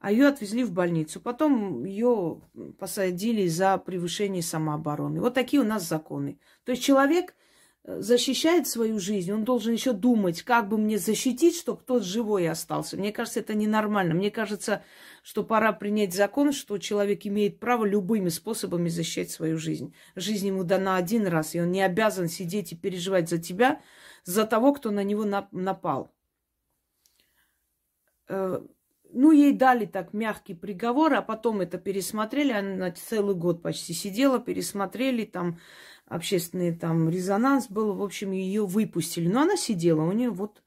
а 0.00 0.12
ее 0.12 0.28
отвезли 0.28 0.64
в 0.64 0.72
больницу. 0.72 1.20
Потом 1.20 1.84
ее 1.84 2.40
посадили 2.78 3.48
за 3.48 3.78
превышение 3.78 4.42
самообороны. 4.42 5.20
Вот 5.20 5.34
такие 5.34 5.60
у 5.60 5.66
нас 5.66 5.88
законы. 5.88 6.38
То 6.64 6.72
есть 6.72 6.84
человек 6.84 7.34
э, 7.82 8.00
защищает 8.00 8.68
свою 8.68 9.00
жизнь, 9.00 9.32
он 9.32 9.44
должен 9.44 9.72
еще 9.72 9.92
думать, 9.92 10.42
как 10.42 10.68
бы 10.68 10.78
мне 10.78 10.98
защитить, 10.98 11.56
чтобы 11.56 11.82
тот 11.82 12.04
живой 12.04 12.48
остался. 12.48 12.96
Мне 12.96 13.12
кажется, 13.12 13.40
это 13.40 13.54
ненормально. 13.54 14.14
Мне 14.14 14.30
кажется, 14.30 14.84
что 15.24 15.42
пора 15.42 15.72
принять 15.72 16.14
закон, 16.14 16.52
что 16.52 16.78
человек 16.78 17.26
имеет 17.26 17.58
право 17.58 17.84
любыми 17.84 18.28
способами 18.28 18.88
защищать 18.88 19.32
свою 19.32 19.58
жизнь. 19.58 19.94
Жизнь 20.14 20.46
ему 20.46 20.62
дана 20.62 20.94
один 20.94 21.26
раз, 21.26 21.56
и 21.56 21.60
он 21.60 21.72
не 21.72 21.82
обязан 21.82 22.28
сидеть 22.28 22.70
и 22.70 22.76
переживать 22.76 23.28
за 23.28 23.38
тебя, 23.38 23.80
за 24.22 24.44
того, 24.44 24.72
кто 24.74 24.92
на 24.92 25.02
него 25.02 25.24
напал. 25.50 26.12
Э, 29.08 29.12
ну, 29.12 29.32
ей 29.32 29.52
дали 29.52 29.86
так 29.86 30.12
мягкий 30.12 30.54
приговор, 30.54 31.14
а 31.14 31.22
потом 31.22 31.60
это 31.60 31.78
пересмотрели, 31.78 32.52
она 32.52 32.90
целый 32.92 33.34
год 33.34 33.62
почти 33.62 33.92
сидела, 33.92 34.38
пересмотрели, 34.38 35.24
там 35.24 35.58
общественный 36.06 36.74
там 36.74 37.08
резонанс 37.08 37.68
был, 37.68 37.94
в 37.94 38.02
общем, 38.02 38.32
ее 38.32 38.66
выпустили. 38.66 39.28
Но 39.28 39.42
она 39.42 39.56
сидела, 39.56 40.02
у 40.02 40.12
нее 40.12 40.30
вот 40.30 40.62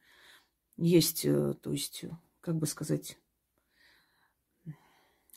есть, 0.78 1.26
э, 1.26 1.54
то 1.62 1.72
есть, 1.72 2.06
как 2.42 2.58
бы 2.58 2.68
сказать, 2.68 3.18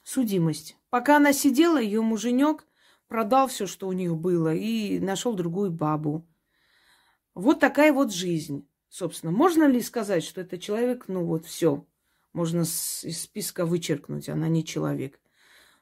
судимость. 0.03 0.77
Пока 0.91 1.17
она 1.17 1.33
сидела, 1.33 1.81
ее 1.81 2.03
муженек 2.03 2.67
продал 3.09 3.49
все, 3.49 3.67
что 3.67 3.89
у 3.89 3.93
нее 3.93 4.15
было, 4.15 4.55
и 4.55 4.99
нашел 4.99 5.35
другую 5.35 5.71
бабу. 5.71 6.27
Вот 7.35 7.61
такая 7.61 7.93
вот 7.93 8.13
жизнь. 8.13 8.69
Собственно, 8.89 9.33
можно 9.33 9.65
ли 9.65 9.81
сказать, 9.81 10.23
что 10.23 10.41
это 10.41 10.57
человек, 10.57 11.07
ну 11.09 11.25
вот 11.25 11.47
все, 11.47 11.85
можно 12.35 12.63
из 12.63 13.23
списка 13.23 13.65
вычеркнуть, 13.65 14.29
она 14.29 14.49
не 14.49 14.65
человек. 14.65 15.19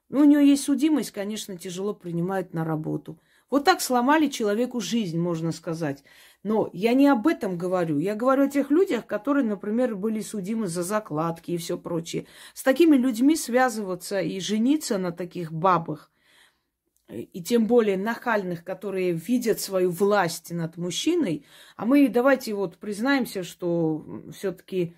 Ну, 0.09 0.21
у 0.21 0.25
нее 0.25 0.47
есть 0.47 0.65
судимость, 0.65 1.11
конечно, 1.11 1.57
тяжело 1.57 1.95
принимают 1.95 2.53
на 2.53 2.65
работу. 2.65 3.19
Вот 3.51 3.65
так 3.65 3.81
сломали 3.81 4.29
человеку 4.29 4.81
жизнь, 4.81 5.19
можно 5.19 5.53
сказать. 5.53 6.05
Но 6.43 6.71
я 6.73 6.93
не 6.93 7.09
об 7.09 7.27
этом 7.27 7.57
говорю. 7.57 7.99
Я 7.99 8.15
говорю 8.15 8.45
о 8.45 8.51
тех 8.51 8.71
людях, 8.71 9.07
которые, 9.07 9.45
например, 9.45 9.97
были 9.97 10.21
судимы 10.21 10.69
за 10.69 10.83
закладки 10.83 11.51
и 11.51 11.57
все 11.57 11.79
прочее. 11.79 12.27
С 12.55 12.63
такими 12.63 12.97
людьми 12.97 13.37
связываться 13.37 14.21
и 14.21 14.39
жениться 14.41 14.99
на 14.99 15.13
таких 15.13 15.53
бабах, 15.53 16.11
и 17.09 17.43
тем 17.43 17.67
более 17.67 17.97
нахальных, 17.97 18.65
которые 18.65 19.13
видят 19.13 19.61
свою 19.61 19.91
власть 19.91 20.51
над 20.51 20.77
мужчиной, 20.77 21.45
а 21.77 21.85
мы 21.85 22.09
давайте 22.09 22.55
вот 22.55 22.79
признаемся, 22.79 23.43
что 23.43 24.05
все-таки 24.33 24.97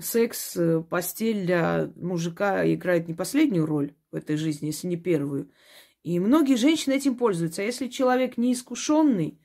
секс, 0.00 0.56
э, 0.56 0.82
постель 0.88 1.44
для 1.44 1.90
мужика 1.96 2.66
играет 2.72 3.08
не 3.08 3.14
последнюю 3.14 3.66
роль 3.66 3.94
в 4.10 4.16
этой 4.16 4.36
жизни, 4.36 4.66
если 4.66 4.88
не 4.88 4.96
первую. 4.96 5.50
И 6.02 6.20
многие 6.20 6.56
женщины 6.56 6.94
этим 6.94 7.16
пользуются. 7.16 7.62
А 7.62 7.64
если 7.64 7.88
человек 7.88 8.36
неискушенный, 8.36 9.38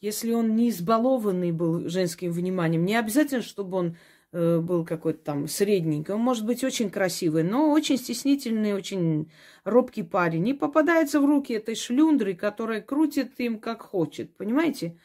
если 0.00 0.32
он 0.32 0.54
не 0.54 0.68
избалованный 0.68 1.50
был 1.50 1.88
женским 1.88 2.30
вниманием, 2.30 2.84
не 2.84 2.94
обязательно, 2.94 3.40
чтобы 3.40 3.78
он 3.78 3.96
э, 4.32 4.58
был 4.58 4.84
какой-то 4.84 5.24
там 5.24 5.48
средненький. 5.48 6.12
Он 6.12 6.20
может 6.20 6.44
быть 6.44 6.62
очень 6.62 6.90
красивый, 6.90 7.42
но 7.42 7.70
очень 7.70 7.96
стеснительный, 7.96 8.74
очень 8.74 9.32
робкий 9.64 10.02
парень. 10.02 10.42
Не 10.42 10.52
попадается 10.52 11.20
в 11.20 11.24
руки 11.24 11.54
этой 11.54 11.74
шлюндры, 11.74 12.34
которая 12.34 12.82
крутит 12.82 13.40
им 13.40 13.58
как 13.58 13.80
хочет. 13.80 14.36
Понимаете? 14.36 14.98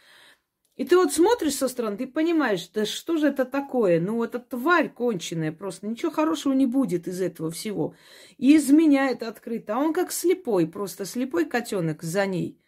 И 0.80 0.86
ты 0.86 0.96
вот 0.96 1.12
смотришь 1.12 1.56
со 1.56 1.68
стороны, 1.68 1.98
ты 1.98 2.08
понимаешь, 2.08 2.70
да 2.70 2.86
что 2.86 3.18
же 3.18 3.28
это 3.28 3.44
такое? 3.44 4.00
Ну, 4.00 4.24
это 4.24 4.40
тварь 4.40 4.88
конченая 4.88 5.52
просто. 5.52 5.86
Ничего 5.86 6.10
хорошего 6.10 6.54
не 6.54 6.66
будет 6.66 7.06
из 7.06 7.20
этого 7.20 7.52
всего. 7.52 7.96
И 8.38 8.56
изменяет 8.56 9.22
открыто. 9.22 9.76
А 9.76 9.80
он 9.80 9.92
как 9.92 10.14
слепой, 10.14 10.68
просто 10.68 11.04
слепой 11.04 11.44
котенок 11.44 12.02
за 12.02 12.26
ней. 12.26 12.64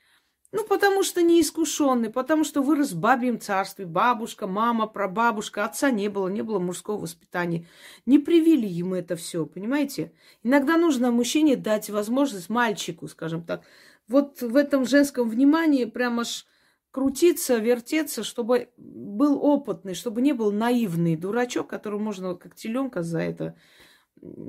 Ну, 0.51 0.65
потому 0.65 1.03
что 1.03 1.21
неискушенный, 1.21 2.09
потому 2.09 2.43
что 2.43 2.61
вырос 2.61 2.91
в 2.91 2.99
бабьем 2.99 3.39
царстве. 3.39 3.85
Бабушка, 3.85 4.45
мама, 4.45 4.87
прабабушка, 4.87 5.63
отца 5.63 5.89
не 5.89 6.09
было, 6.09 6.27
не 6.27 6.41
было 6.41 6.59
мужского 6.59 6.97
воспитания. 6.97 7.65
Не 8.05 8.19
привили 8.19 8.67
ему 8.67 8.95
это 8.95 9.15
все, 9.15 9.45
понимаете? 9.45 10.11
Иногда 10.43 10.75
нужно 10.75 11.11
мужчине 11.11 11.55
дать 11.55 11.89
возможность 11.89 12.49
мальчику, 12.49 13.07
скажем 13.07 13.45
так. 13.45 13.63
Вот 14.09 14.41
в 14.41 14.57
этом 14.57 14.85
женском 14.85 15.29
внимании 15.29 15.85
прямо 15.85 16.23
аж 16.23 16.45
крутиться, 16.91 17.57
вертеться, 17.57 18.24
чтобы 18.24 18.69
был 18.77 19.43
опытный, 19.43 19.93
чтобы 19.93 20.21
не 20.21 20.33
был 20.33 20.51
наивный 20.51 21.15
дурачок, 21.15 21.69
которого 21.69 22.00
можно 22.00 22.36
как 22.36 22.55
теленка 22.55 23.01
за 23.01 23.19
это, 23.19 23.55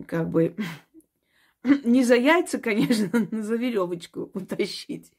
как 0.07 0.29
бы, 0.29 0.57
не 1.85 2.03
за 2.03 2.17
яйца, 2.17 2.59
конечно, 2.59 3.11
но 3.31 3.43
за 3.43 3.57
веревочку 3.57 4.31
утащить. 4.35 5.13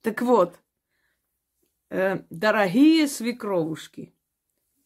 Так 0.00 0.22
вот, 0.22 0.58
э, 1.90 2.22
дорогие 2.30 3.06
свекровушки, 3.06 4.14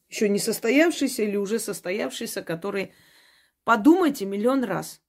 еще 0.09 0.29
не 0.29 0.39
состоявшиеся 0.39 1.23
или 1.23 1.37
уже 1.37 1.59
состоявшиеся, 1.59 2.43
которые 2.43 2.93
подумайте 3.65 4.27
миллион 4.27 4.65
раз. 4.65 5.01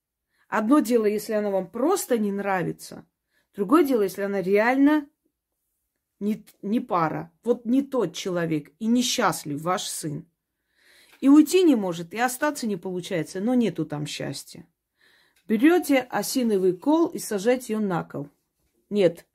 Одно 0.48 0.80
дело, 0.80 1.06
если 1.06 1.34
она 1.34 1.50
вам 1.50 1.70
просто 1.70 2.18
не 2.18 2.32
нравится, 2.32 3.06
другое 3.54 3.84
дело, 3.84 4.04
если 4.04 4.22
она 4.22 4.42
реально 4.42 5.10
не, 6.20 6.44
не 6.62 6.80
пара, 6.80 7.32
вот 7.44 7.66
не 7.66 7.82
тот 7.82 8.14
человек, 8.14 8.72
и 8.80 8.88
несчастлив 8.88 9.62
ваш 9.62 9.84
сын. 9.84 10.26
И 11.22 11.30
уйти 11.30 11.64
не 11.64 11.76
может, 11.76 12.14
и 12.14 12.20
остаться 12.20 12.68
не 12.68 12.78
получается, 12.78 13.40
но 13.40 13.54
нету 13.56 13.86
там 13.86 14.06
счастья. 14.06 14.68
Берете 15.48 16.02
осиновый 16.02 16.76
кол 16.76 17.08
и 17.08 17.20
сажаете 17.20 17.74
ее 17.74 17.80
на 17.80 18.04
кол. 18.04 18.30
Нет, 18.90 19.26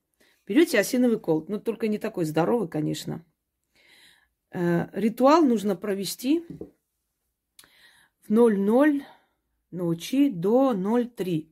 берете 0.46 0.78
осиновый 0.78 1.18
кол, 1.18 1.44
но 1.48 1.58
только 1.58 1.88
не 1.88 1.98
такой 1.98 2.24
здоровый, 2.24 2.68
конечно. 2.68 3.24
Э, 4.50 4.88
ритуал 4.92 5.42
нужно 5.42 5.74
провести 5.74 6.44
в 8.28 8.30
00 8.30 9.04
ночи 9.70 10.30
до 10.30 10.74
03. 10.74 11.48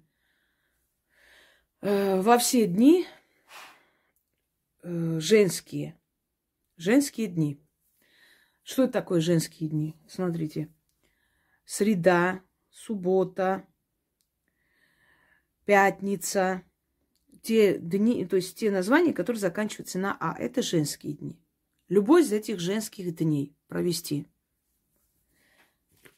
Э, 1.80 2.20
во 2.20 2.38
все 2.38 2.66
дни 2.66 3.06
женские. 4.82 5.98
Женские 6.76 7.26
дни. 7.26 7.60
Что 8.62 8.84
это 8.84 8.92
такое 8.94 9.20
женские 9.20 9.68
дни? 9.68 9.96
Смотрите. 10.08 10.72
Среда, 11.64 12.42
суббота, 12.70 13.66
пятница. 15.64 16.62
Те 17.42 17.78
дни, 17.78 18.26
то 18.26 18.36
есть 18.36 18.58
те 18.58 18.70
названия, 18.70 19.12
которые 19.12 19.40
заканчиваются 19.40 19.98
на 19.98 20.16
А. 20.20 20.36
Это 20.38 20.62
женские 20.62 21.14
дни. 21.14 21.40
Любой 21.88 22.22
из 22.22 22.32
этих 22.32 22.60
женских 22.60 23.14
дней 23.16 23.56
провести. 23.66 24.26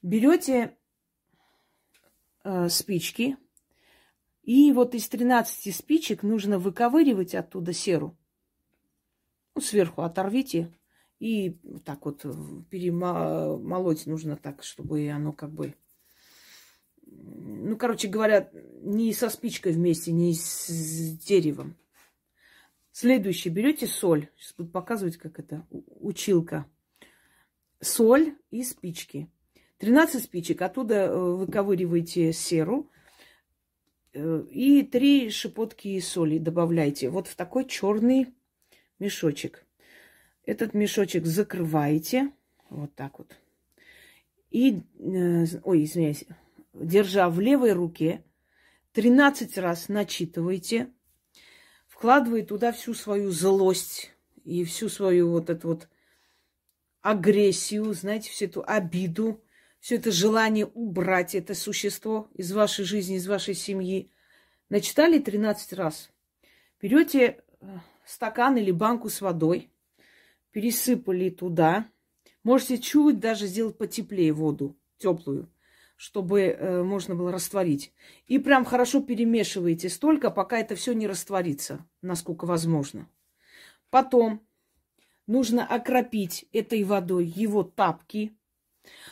Берете 0.03 0.77
э, 2.44 2.68
спички, 2.68 3.37
и 4.42 4.72
вот 4.72 4.94
из 4.94 5.09
13 5.09 5.75
спичек 5.75 6.22
нужно 6.25 6.59
выковыривать 6.59 7.35
оттуда 7.35 7.72
серу. 7.72 8.18
Ну, 9.55 9.61
сверху 9.61 10.03
оторвите 10.03 10.73
и 11.23 11.57
так 11.85 12.05
вот 12.05 12.23
перемолоть 12.69 14.07
нужно 14.07 14.37
так, 14.37 14.65
чтобы 14.65 15.09
оно 15.09 15.33
как 15.33 15.53
бы... 15.53 15.75
Ну, 17.07 17.77
короче 17.77 18.09
говоря, 18.09 18.51
не 18.81 19.12
со 19.12 19.31
спичкой 19.31 19.73
вместе, 19.73 20.11
не 20.11 20.35
с 20.35 21.17
деревом. 21.19 21.77
Следующее. 22.91 23.55
Берете 23.55 23.87
соль. 23.87 24.29
Сейчас 24.37 24.55
буду 24.55 24.71
показывать, 24.71 25.17
как 25.17 25.38
это. 25.38 25.65
Училка. 25.71 26.67
Соль 27.81 28.35
и 28.51 28.65
спички. 28.65 29.31
13 29.79 30.25
спичек. 30.25 30.61
Оттуда 30.61 31.07
э, 31.07 31.17
выковыриваете 31.17 32.33
серу. 32.33 32.91
Э, 34.12 34.45
и 34.51 34.83
три 34.83 35.31
шипотки 35.31 36.01
соли 36.01 36.38
добавляйте. 36.38 37.09
Вот 37.09 37.29
в 37.29 37.37
такой 37.37 37.65
черный 37.65 38.35
мешочек. 39.03 39.65
Этот 40.47 40.75
мешочек 40.75 41.27
закрываете 41.27 42.31
вот 42.71 42.95
так 42.95 43.19
вот. 43.19 43.37
И, 44.51 44.81
э, 44.99 45.45
ой, 45.65 45.85
извиняюсь, 45.85 46.25
держа 46.73 47.29
в 47.29 47.41
левой 47.41 47.73
руке, 47.73 48.23
13 48.93 49.59
раз 49.59 49.88
начитываете, 49.88 50.91
вкладывая 51.88 52.45
туда 52.45 52.73
всю 52.73 52.95
свою 52.95 53.31
злость 53.31 54.12
и 54.45 54.65
всю 54.65 54.88
свою 54.88 55.31
вот 55.31 55.51
эту 55.51 55.69
вот 55.69 55.88
агрессию, 57.01 57.93
знаете, 57.95 58.31
всю 58.31 58.47
эту 58.47 58.65
обиду, 58.67 59.43
все 59.81 59.97
это 59.97 60.12
желание 60.12 60.67
убрать 60.67 61.35
это 61.35 61.55
существо 61.55 62.31
из 62.35 62.53
вашей 62.53 62.85
жизни, 62.85 63.17
из 63.17 63.27
вашей 63.27 63.55
семьи. 63.55 64.11
Начитали 64.69 65.19
13 65.19 65.73
раз. 65.73 66.11
Берете 66.81 67.43
э, 67.61 67.79
стакан 68.12 68.57
или 68.57 68.70
банку 68.70 69.09
с 69.09 69.20
водой, 69.20 69.70
пересыпали 70.51 71.31
туда. 71.31 71.87
Можете 72.44 72.79
чуть 72.79 73.18
даже 73.18 73.46
сделать 73.46 73.79
потеплее 73.79 74.33
воду, 74.33 74.77
теплую, 74.98 75.51
чтобы 75.96 76.40
э, 76.40 76.83
можно 76.83 77.14
было 77.14 77.33
растворить. 77.33 77.92
И 78.27 78.38
прям 78.38 78.64
хорошо 78.64 79.01
перемешиваете 79.01 79.88
столько, 79.88 80.31
пока 80.31 80.59
это 80.59 80.75
все 80.75 80.92
не 80.92 81.07
растворится, 81.07 81.87
насколько 82.03 82.44
возможно. 82.44 83.09
Потом 83.88 84.42
нужно 85.27 85.64
окропить 85.64 86.46
этой 86.53 86.83
водой 86.85 87.25
его 87.25 87.62
тапки. 87.62 88.37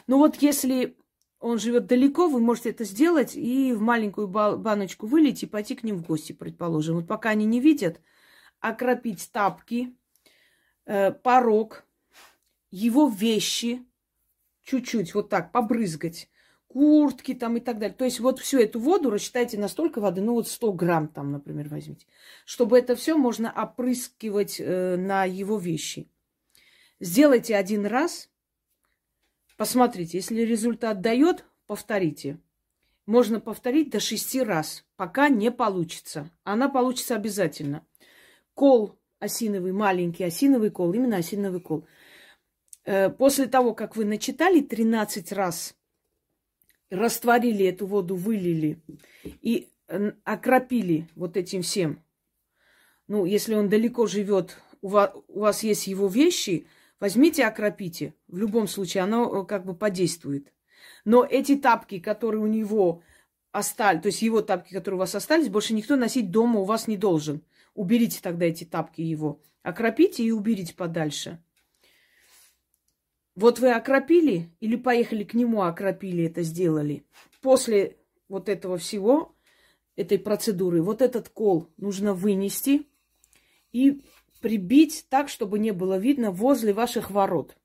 Ну 0.07 0.19
вот 0.19 0.37
если 0.43 0.97
он 1.39 1.59
живет 1.59 1.87
далеко, 1.87 2.29
вы 2.29 2.41
можете 2.41 2.71
это 2.71 2.85
сделать 2.85 3.35
и 3.35 3.73
в 3.73 3.81
маленькую 3.81 4.29
баночку 4.29 5.07
вылить 5.07 5.43
и 5.43 5.47
пойти 5.47 5.75
к 5.75 5.85
ним 5.85 5.97
в 5.97 6.07
гости, 6.07 6.33
предположим. 6.33 6.97
Вот 6.97 7.07
пока 7.07 7.31
они 7.31 7.47
не 7.47 7.61
видят, 7.61 8.01
окропить 8.61 9.31
тапки, 9.33 9.95
э, 10.87 11.13
порог, 11.13 11.85
его 12.71 13.09
вещи, 13.09 13.85
чуть-чуть 14.63 15.15
вот 15.15 15.29
так 15.29 15.53
побрызгать, 15.53 16.29
куртки 16.69 17.35
там 17.35 17.57
и 17.57 17.61
так 17.61 17.79
далее. 17.79 17.97
То 17.97 18.05
есть 18.05 18.21
вот 18.21 18.39
всю 18.39 18.61
эту 18.61 18.79
воду 18.79 19.11
рассчитайте 19.11 19.59
на 19.59 19.69
столько 19.69 20.01
воды, 20.01 20.21
ну 20.21 20.35
вот 20.35 20.49
100 20.49 20.73
грамм 20.73 21.09
там, 21.09 21.33
например, 21.33 21.69
возьмите. 21.69 22.07
Чтобы 22.45 22.79
это 22.79 22.95
все 22.95 23.17
можно 23.17 23.51
опрыскивать 23.51 24.61
э, 24.61 24.97
на 24.97 25.25
его 25.25 25.59
вещи. 25.59 26.09
Сделайте 27.01 27.57
один 27.57 27.87
раз, 27.87 28.31
посмотрите, 29.57 30.19
если 30.19 30.43
результат 30.43 31.01
дает, 31.01 31.45
повторите. 31.67 32.39
Можно 33.07 33.41
повторить 33.41 33.91
до 33.91 33.99
шести 33.99 34.41
раз, 34.41 34.85
пока 34.97 35.29
не 35.29 35.51
получится. 35.51 36.31
Она 36.45 36.69
получится 36.69 37.17
обязательно. 37.17 37.85
Кол 38.61 38.95
осиновый, 39.21 39.73
маленький 39.73 40.23
осиновый 40.23 40.69
кол, 40.69 40.93
именно 40.93 41.17
осиновый 41.17 41.63
кол. 41.63 41.87
Э, 42.85 43.09
после 43.09 43.47
того, 43.47 43.73
как 43.73 43.97
вы 43.97 44.05
начитали 44.05 44.61
13 44.61 45.33
раз 45.33 45.75
растворили 46.91 47.65
эту 47.65 47.87
воду, 47.87 48.17
вылили 48.17 48.83
и 49.25 49.71
окропили 50.25 51.09
вот 51.15 51.39
этим 51.39 51.63
всем. 51.63 52.05
Ну, 53.09 53.25
если 53.25 53.55
он 53.55 53.71
далеко 53.71 54.07
живет, 54.07 54.59
у 54.83 54.89
вас, 54.89 55.11
у 55.29 55.41
вас 55.41 55.63
есть 55.63 55.87
его 55.87 56.07
вещи, 56.07 56.67
возьмите, 57.01 57.47
окропите. 57.47 58.13
В 58.29 58.37
любом 58.37 58.69
случае, 58.69 59.05
оно 59.05 59.43
э, 59.43 59.47
как 59.47 59.65
бы 59.65 59.75
подействует. 59.75 60.53
Но 61.07 61.25
эти 61.25 61.57
тапки, 61.57 61.99
которые 61.99 62.43
у 62.43 62.47
него 62.47 63.03
остались, 63.53 64.03
то 64.03 64.09
есть 64.09 64.21
его 64.21 64.43
тапки, 64.43 64.75
которые 64.75 64.97
у 64.97 65.01
вас 65.01 65.15
остались, 65.15 65.49
больше 65.49 65.73
никто 65.73 65.97
носить 65.97 66.31
дома 66.31 66.61
у 66.61 66.65
вас 66.65 66.89
не 66.89 66.99
должен. 66.99 67.41
Уберите 67.75 68.21
тогда 68.23 68.47
эти 68.47 68.65
тапки 68.65 69.01
его. 69.01 69.41
Окропите 69.63 70.23
и 70.25 70.31
уберите 70.31 70.75
подальше. 70.75 71.43
Вот 73.35 73.59
вы 73.59 73.73
окропили 73.73 74.51
или 74.61 74.77
поехали 74.77 75.25
к 75.25 75.35
нему, 75.35 75.63
окропили 75.63 76.25
это, 76.25 76.43
сделали. 76.43 77.05
После 77.41 77.97
вот 78.29 78.49
этого 78.49 78.77
всего, 78.77 79.35
этой 79.97 80.19
процедуры, 80.19 80.83
вот 80.83 81.01
этот 81.01 81.29
кол 81.29 81.69
нужно 81.77 82.13
вынести 82.13 82.87
и 83.73 84.03
прибить 84.41 85.07
так, 85.09 85.29
чтобы 85.29 85.59
не 85.59 85.71
было 85.71 85.97
видно 85.97 86.31
возле 86.33 86.73
ваших 86.73 87.11
ворот. 87.11 87.57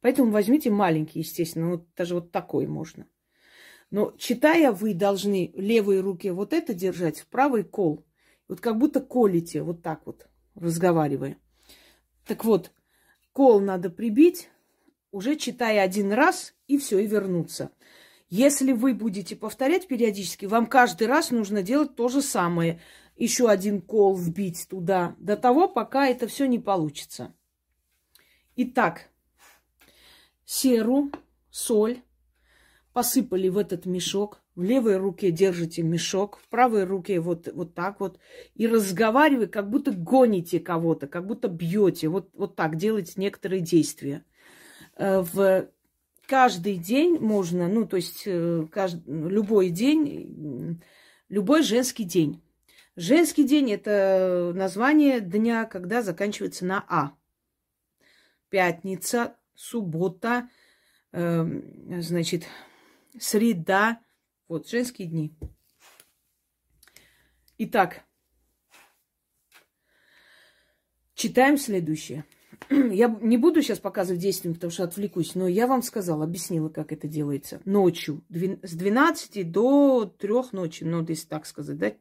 Поэтому 0.00 0.30
возьмите 0.30 0.70
маленький, 0.70 1.18
естественно, 1.18 1.70
вот 1.72 1.86
даже 1.96 2.14
вот 2.14 2.30
такой 2.30 2.66
можно. 2.66 3.06
Но 3.90 4.14
читая, 4.16 4.72
вы 4.72 4.94
должны 4.94 5.52
левой 5.56 6.00
руке 6.00 6.32
вот 6.32 6.52
это 6.52 6.74
держать, 6.74 7.20
в 7.20 7.26
правый 7.26 7.64
кол. 7.64 8.05
Вот 8.48 8.60
как 8.60 8.78
будто 8.78 9.00
колите, 9.00 9.62
вот 9.62 9.82
так 9.82 10.06
вот, 10.06 10.28
разговаривая. 10.54 11.38
Так 12.24 12.44
вот, 12.44 12.72
кол 13.32 13.60
надо 13.60 13.90
прибить, 13.90 14.48
уже 15.10 15.36
читая 15.36 15.82
один 15.82 16.12
раз, 16.12 16.54
и 16.66 16.78
все, 16.78 16.98
и 16.98 17.06
вернуться. 17.06 17.70
Если 18.28 18.72
вы 18.72 18.94
будете 18.94 19.36
повторять 19.36 19.86
периодически, 19.86 20.46
вам 20.46 20.66
каждый 20.66 21.06
раз 21.06 21.30
нужно 21.30 21.62
делать 21.62 21.94
то 21.94 22.08
же 22.08 22.22
самое. 22.22 22.80
Еще 23.16 23.48
один 23.48 23.80
кол 23.80 24.16
вбить 24.16 24.66
туда, 24.68 25.14
до 25.18 25.36
того, 25.36 25.68
пока 25.68 26.08
это 26.08 26.26
все 26.26 26.46
не 26.46 26.58
получится. 26.58 27.34
Итак, 28.56 29.08
серу, 30.44 31.10
соль 31.50 32.02
посыпали 32.92 33.48
в 33.48 33.58
этот 33.58 33.86
мешок. 33.86 34.42
В 34.56 34.62
левой 34.62 34.96
руке 34.96 35.30
держите 35.30 35.82
мешок, 35.82 36.38
в 36.38 36.48
правой 36.48 36.84
руке 36.84 37.20
вот, 37.20 37.46
вот 37.52 37.74
так 37.74 38.00
вот. 38.00 38.18
И 38.54 38.66
разговаривая, 38.66 39.48
как 39.48 39.68
будто 39.68 39.92
гоните 39.92 40.60
кого-то, 40.60 41.06
как 41.06 41.26
будто 41.26 41.48
бьете. 41.48 42.08
Вот, 42.08 42.30
вот 42.32 42.56
так 42.56 42.76
делайте 42.76 43.12
некоторые 43.16 43.60
действия. 43.60 44.24
Э, 44.96 45.20
в 45.20 45.68
каждый 46.26 46.78
день 46.78 47.18
можно, 47.18 47.68
ну, 47.68 47.86
то 47.86 47.96
есть 47.96 48.22
э, 48.24 48.66
каждый, 48.72 49.28
любой 49.28 49.68
день, 49.68 50.82
любой 51.28 51.62
женский 51.62 52.04
день. 52.04 52.42
Женский 52.96 53.44
день– 53.44 53.70
это 53.72 54.52
название 54.54 55.20
дня, 55.20 55.66
когда 55.66 56.00
заканчивается 56.00 56.64
на 56.64 56.82
А. 56.88 57.12
Пятница, 58.48 59.36
суббота, 59.54 60.48
э, 61.12 61.44
значит, 62.00 62.44
среда. 63.18 64.00
Вот, 64.48 64.68
женские 64.68 65.08
дни. 65.08 65.34
Итак, 67.58 68.04
читаем 71.14 71.58
следующее. 71.58 72.24
Я 72.70 73.08
не 73.20 73.38
буду 73.38 73.60
сейчас 73.62 73.80
показывать 73.80 74.20
действием, 74.20 74.54
потому 74.54 74.70
что 74.70 74.84
отвлекусь, 74.84 75.34
но 75.34 75.48
я 75.48 75.66
вам 75.66 75.82
сказала, 75.82 76.24
объяснила, 76.24 76.68
как 76.68 76.92
это 76.92 77.08
делается. 77.08 77.60
Ночью, 77.64 78.24
с 78.30 78.74
12 78.74 79.50
до 79.50 80.06
3 80.06 80.32
ночи, 80.52 80.84
ну, 80.84 81.04
если 81.06 81.26
так 81.26 81.44
сказать, 81.44 81.78
да, 81.78 81.94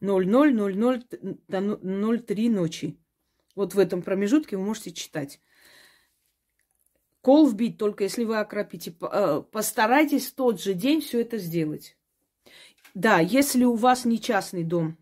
00, 0.00 0.26
00 0.26 1.04
до 1.48 2.18
03 2.18 2.48
ночи. 2.50 2.98
Вот 3.54 3.74
в 3.74 3.78
этом 3.78 4.02
промежутке 4.02 4.56
вы 4.56 4.64
можете 4.64 4.92
читать. 4.92 5.40
Кол 7.20 7.48
вбить 7.48 7.78
только 7.78 8.04
если 8.04 8.24
вы 8.24 8.38
окропите. 8.38 8.94
Э, 9.00 9.42
постарайтесь 9.50 10.28
в 10.28 10.34
тот 10.34 10.60
же 10.60 10.74
день 10.74 11.00
все 11.00 11.20
это 11.20 11.38
сделать. 11.38 11.96
Да, 12.94 13.18
если 13.20 13.64
у 13.64 13.74
вас 13.74 14.04
не 14.04 14.20
частный 14.20 14.64
дом, 14.64 14.96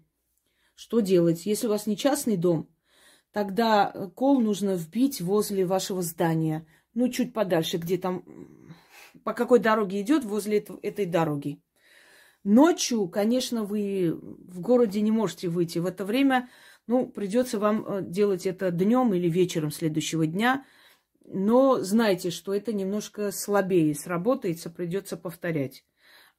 что 0.74 1.00
делать? 1.00 1.46
Если 1.46 1.66
у 1.66 1.70
вас 1.70 1.86
не 1.86 1.96
частный 1.96 2.36
дом, 2.36 2.68
тогда 3.32 3.90
э, 3.92 4.08
кол 4.14 4.40
нужно 4.40 4.74
вбить 4.74 5.20
возле 5.20 5.64
вашего 5.64 6.02
здания. 6.02 6.66
Ну, 6.94 7.08
чуть 7.08 7.32
подальше, 7.32 7.76
где 7.76 7.98
там, 7.98 8.24
по 9.24 9.34
какой 9.34 9.58
дороге 9.58 10.00
идет, 10.00 10.24
возле 10.24 10.58
этой 10.82 11.06
дороги. 11.06 11.60
Ночью, 12.44 13.08
конечно, 13.08 13.64
вы 13.64 14.12
в 14.22 14.60
городе 14.60 15.00
не 15.00 15.10
можете 15.10 15.48
выйти. 15.48 15.80
В 15.80 15.86
это 15.86 16.04
время, 16.04 16.48
ну, 16.86 17.06
придется 17.06 17.58
вам 17.58 17.84
э, 17.84 18.02
делать 18.02 18.46
это 18.46 18.70
днем 18.70 19.12
или 19.14 19.28
вечером 19.28 19.70
следующего 19.70 20.26
дня. 20.26 20.64
Но 21.28 21.80
знайте, 21.80 22.30
что 22.30 22.54
это 22.54 22.72
немножко 22.72 23.32
слабее 23.32 23.94
сработается, 23.94 24.70
придется 24.70 25.16
повторять. 25.16 25.84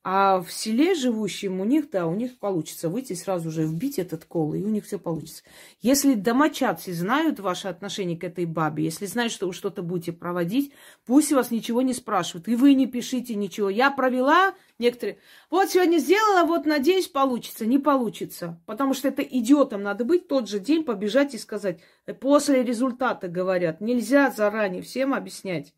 А 0.09 0.39
в 0.39 0.53
селе 0.53 0.95
живущим 0.95 1.59
у 1.59 1.65
них, 1.65 1.89
да, 1.89 2.07
у 2.07 2.15
них 2.15 2.39
получится 2.39 2.87
выйти 2.87 3.11
сразу 3.11 3.51
же, 3.51 3.63
вбить 3.63 3.99
этот 3.99 4.23
кол, 4.23 4.53
и 4.53 4.63
у 4.63 4.69
них 4.69 4.85
все 4.85 4.97
получится. 4.97 5.43
Если 5.81 6.13
домочадцы 6.13 6.93
знают 6.93 7.41
ваше 7.41 7.67
отношение 7.67 8.17
к 8.17 8.23
этой 8.23 8.45
бабе, 8.45 8.85
если 8.85 9.05
знают, 9.05 9.33
что 9.33 9.47
вы 9.47 9.53
что-то 9.53 9.81
будете 9.81 10.13
проводить, 10.13 10.71
пусть 11.05 11.33
вас 11.33 11.51
ничего 11.51 11.81
не 11.81 11.93
спрашивают. 11.93 12.47
И 12.47 12.55
вы 12.55 12.73
не 12.73 12.87
пишите 12.87 13.35
ничего. 13.35 13.69
Я 13.69 13.91
провела 13.91 14.53
некоторые. 14.79 15.17
Вот 15.49 15.71
сегодня 15.71 15.97
сделала, 15.97 16.47
вот 16.47 16.65
надеюсь, 16.65 17.09
получится. 17.09 17.65
Не 17.65 17.77
получится. 17.77 18.61
Потому 18.65 18.93
что 18.93 19.09
это 19.09 19.23
идиотом 19.23 19.83
надо 19.83 20.05
быть 20.05 20.29
тот 20.29 20.47
же 20.47 20.59
день 20.59 20.85
побежать 20.85 21.33
и 21.33 21.37
сказать. 21.37 21.81
После 22.21 22.63
результата 22.63 23.27
говорят. 23.27 23.81
Нельзя 23.81 24.31
заранее 24.31 24.83
всем 24.83 25.13
объяснять. 25.13 25.73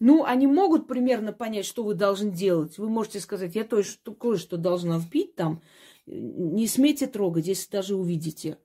Ну, 0.00 0.24
они 0.24 0.46
могут 0.46 0.88
примерно 0.88 1.34
понять, 1.34 1.66
что 1.66 1.84
вы 1.84 1.94
должны 1.94 2.30
делать. 2.30 2.78
Вы 2.78 2.88
можете 2.88 3.20
сказать, 3.20 3.54
я 3.54 3.64
то, 3.64 3.82
что, 3.82 4.14
кое-что 4.14 4.56
должна 4.56 4.98
вбить 4.98 5.36
там. 5.36 5.62
Не 6.06 6.66
смейте 6.66 7.06
трогать, 7.06 7.46
если 7.46 7.70
даже 7.70 7.94
увидите. 7.94 8.56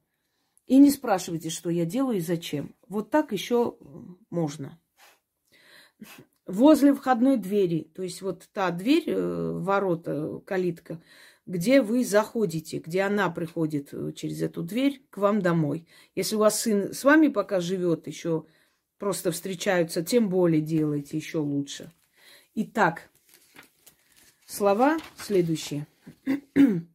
И 0.65 0.78
не 0.78 0.89
спрашивайте, 0.89 1.50
что 1.50 1.69
я 1.69 1.86
делаю 1.86 2.17
и 2.17 2.21
зачем. 2.21 2.74
Вот 2.88 3.12
так 3.12 3.34
еще 3.34 3.78
можно. 4.30 4.80
Возле 6.48 6.93
входной 6.93 7.38
двери, 7.38 7.91
то 7.93 8.02
есть 8.02 8.21
вот 8.21 8.48
та 8.54 8.71
дверь, 8.71 9.04
э, 9.08 9.52
ворота, 9.52 10.41
калитка, 10.45 11.02
где 11.45 11.82
вы 11.82 12.06
заходите, 12.06 12.80
где 12.80 13.02
она 13.02 13.30
приходит 13.30 13.89
э, 13.93 14.12
через 14.13 14.41
эту 14.41 14.62
дверь 14.62 15.04
к 15.10 15.17
вам 15.17 15.41
домой. 15.41 15.88
Если 16.13 16.36
у 16.36 16.39
вас 16.39 16.60
сын 16.62 16.93
с 16.93 17.04
вами 17.04 17.28
пока 17.28 17.60
живет 17.60 18.08
еще 18.08 18.45
просто 18.98 19.32
встречаются, 19.32 20.04
тем 20.04 20.30
более 20.30 20.62
делайте 20.62 21.18
еще 21.18 21.40
лучше. 21.40 21.92
Итак, 22.56 23.10
слова 24.46 24.98
следующие. 25.18 25.88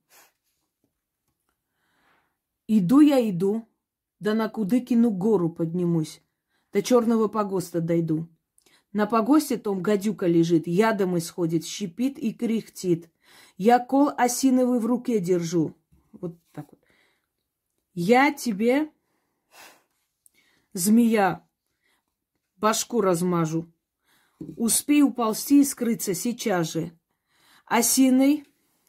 Иду 2.73 3.01
я, 3.01 3.29
иду, 3.29 3.67
да 4.21 4.35
на 4.35 4.49
Кудыкину 4.49 5.11
гору 5.11 5.51
поднимусь, 5.51 6.23
до 6.73 6.83
черного 6.83 7.27
погоста 7.27 7.81
дойду. 7.81 8.29
На 8.93 9.07
погосте 9.07 9.57
том 9.57 9.83
гадюка 9.83 10.27
лежит, 10.27 10.67
ядом 10.67 11.19
исходит, 11.19 11.65
щипит 11.65 12.19
и 12.19 12.33
кряхтит. 12.33 13.11
Я 13.57 13.79
кол 13.79 14.11
осиновый 14.17 14.81
в 14.81 14.87
руке 14.87 15.21
держу. 15.21 15.77
Вот 16.13 16.37
так 16.53 16.67
вот. 16.71 16.81
Я 17.93 18.33
тебе, 18.33 18.91
змея, 20.73 21.47
башку 22.61 23.01
размажу. 23.01 23.73
Успей 24.39 25.03
уползти 25.03 25.61
и 25.61 25.65
скрыться 25.65 26.15
сейчас 26.15 26.73
же. 26.73 26.93
Осиной 27.67 28.45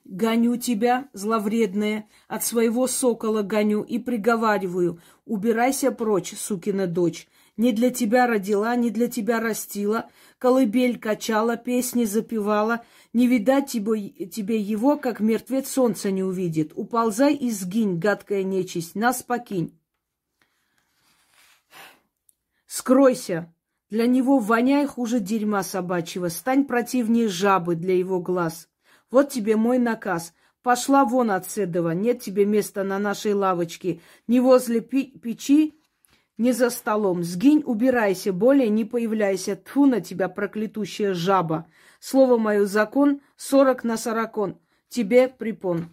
гоню 0.05 0.57
тебя, 0.57 1.10
зловредная, 1.13 2.07
от 2.27 2.43
своего 2.43 2.88
сокола 2.88 3.41
гоню 3.41 3.84
и 3.84 3.99
приговариваю, 3.99 4.99
убирайся 5.25 5.91
прочь, 5.91 6.34
сукина 6.38 6.88
дочь. 6.88 7.27
Не 7.57 7.73
для 7.73 7.91
тебя 7.91 8.27
родила, 8.27 8.75
не 8.75 8.89
для 8.89 9.07
тебя 9.07 9.39
растила, 9.39 10.10
колыбель 10.39 10.97
качала, 10.97 11.57
песни 11.57 12.05
запевала. 12.05 12.84
Не 13.13 13.27
видать 13.27 13.69
тебе, 13.69 14.10
тебе 14.27 14.60
его, 14.60 14.97
как 14.97 15.19
мертвец 15.19 15.69
солнца 15.69 16.12
не 16.12 16.23
увидит. 16.23 16.71
Уползай 16.75 17.36
и 17.36 17.51
сгинь, 17.51 17.99
гадкая 17.99 18.43
нечисть, 18.43 18.95
нас 18.95 19.21
покинь. 19.21 19.77
Скройся, 22.65 23.53
для 23.91 24.08
него 24.08 24.39
воняй 24.39 24.86
хуже 24.88 25.19
дерьма 25.19 25.63
собачьего, 25.63 26.30
стань 26.30 26.65
противнее 26.65 27.27
жабы 27.27 27.75
для 27.75 27.95
его 27.95 28.21
глаз. 28.21 28.69
Вот 29.12 29.30
тебе 29.30 29.58
мой 29.58 29.77
наказ. 29.77 30.34
Пошла 30.63 31.06
вон 31.06 31.32
от 31.32 31.49
Седова, 31.49 31.91
нет 31.91 32.21
тебе 32.21 32.45
места 32.45 32.84
на 32.84 32.99
нашей 32.99 33.34
лавочке, 33.34 33.99
ни 34.27 34.39
возле 34.39 34.80
печи, 34.80 35.75
ни 36.38 36.51
за 36.51 36.69
столом. 36.69 37.23
Сгинь, 37.23 37.63
убирайся, 37.65 38.32
более 38.32 38.69
не 38.69 38.86
появляйся. 38.86 39.56
Тьфу 39.56 39.86
на 39.88 39.99
тебя, 40.01 40.30
проклятущая 40.30 41.13
жаба. 41.13 41.67
Слово 41.99 42.38
мое 42.38 42.65
закон, 42.65 43.21
сорок 43.36 43.84
на 43.84 43.97
сорокон. 43.97 44.58
Тебе 44.88 45.27
припон. 45.27 45.89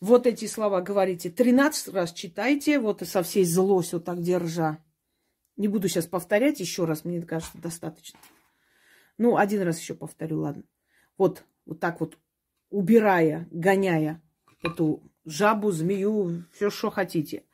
Вот 0.00 0.26
эти 0.26 0.46
слова 0.46 0.80
говорите. 0.80 1.30
Тринадцать 1.30 1.94
раз 1.94 2.12
читайте, 2.12 2.80
вот 2.80 3.02
и 3.02 3.04
со 3.04 3.22
всей 3.22 3.44
злостью 3.44 4.00
так 4.00 4.22
держа. 4.22 4.78
Не 5.58 5.66
буду 5.66 5.88
сейчас 5.88 6.06
повторять 6.06 6.60
еще 6.60 6.84
раз, 6.84 7.04
мне 7.04 7.20
кажется, 7.20 7.58
достаточно. 7.58 8.18
Ну, 9.18 9.36
один 9.36 9.62
раз 9.62 9.80
еще 9.80 9.94
повторю, 9.94 10.40
ладно. 10.40 10.62
Вот, 11.18 11.44
вот 11.66 11.80
так 11.80 12.00
вот 12.00 12.16
убирая, 12.70 13.48
гоняя 13.50 14.22
эту 14.62 15.02
жабу, 15.24 15.72
змею, 15.72 16.44
все, 16.52 16.70
что 16.70 16.90
хотите. 16.90 17.44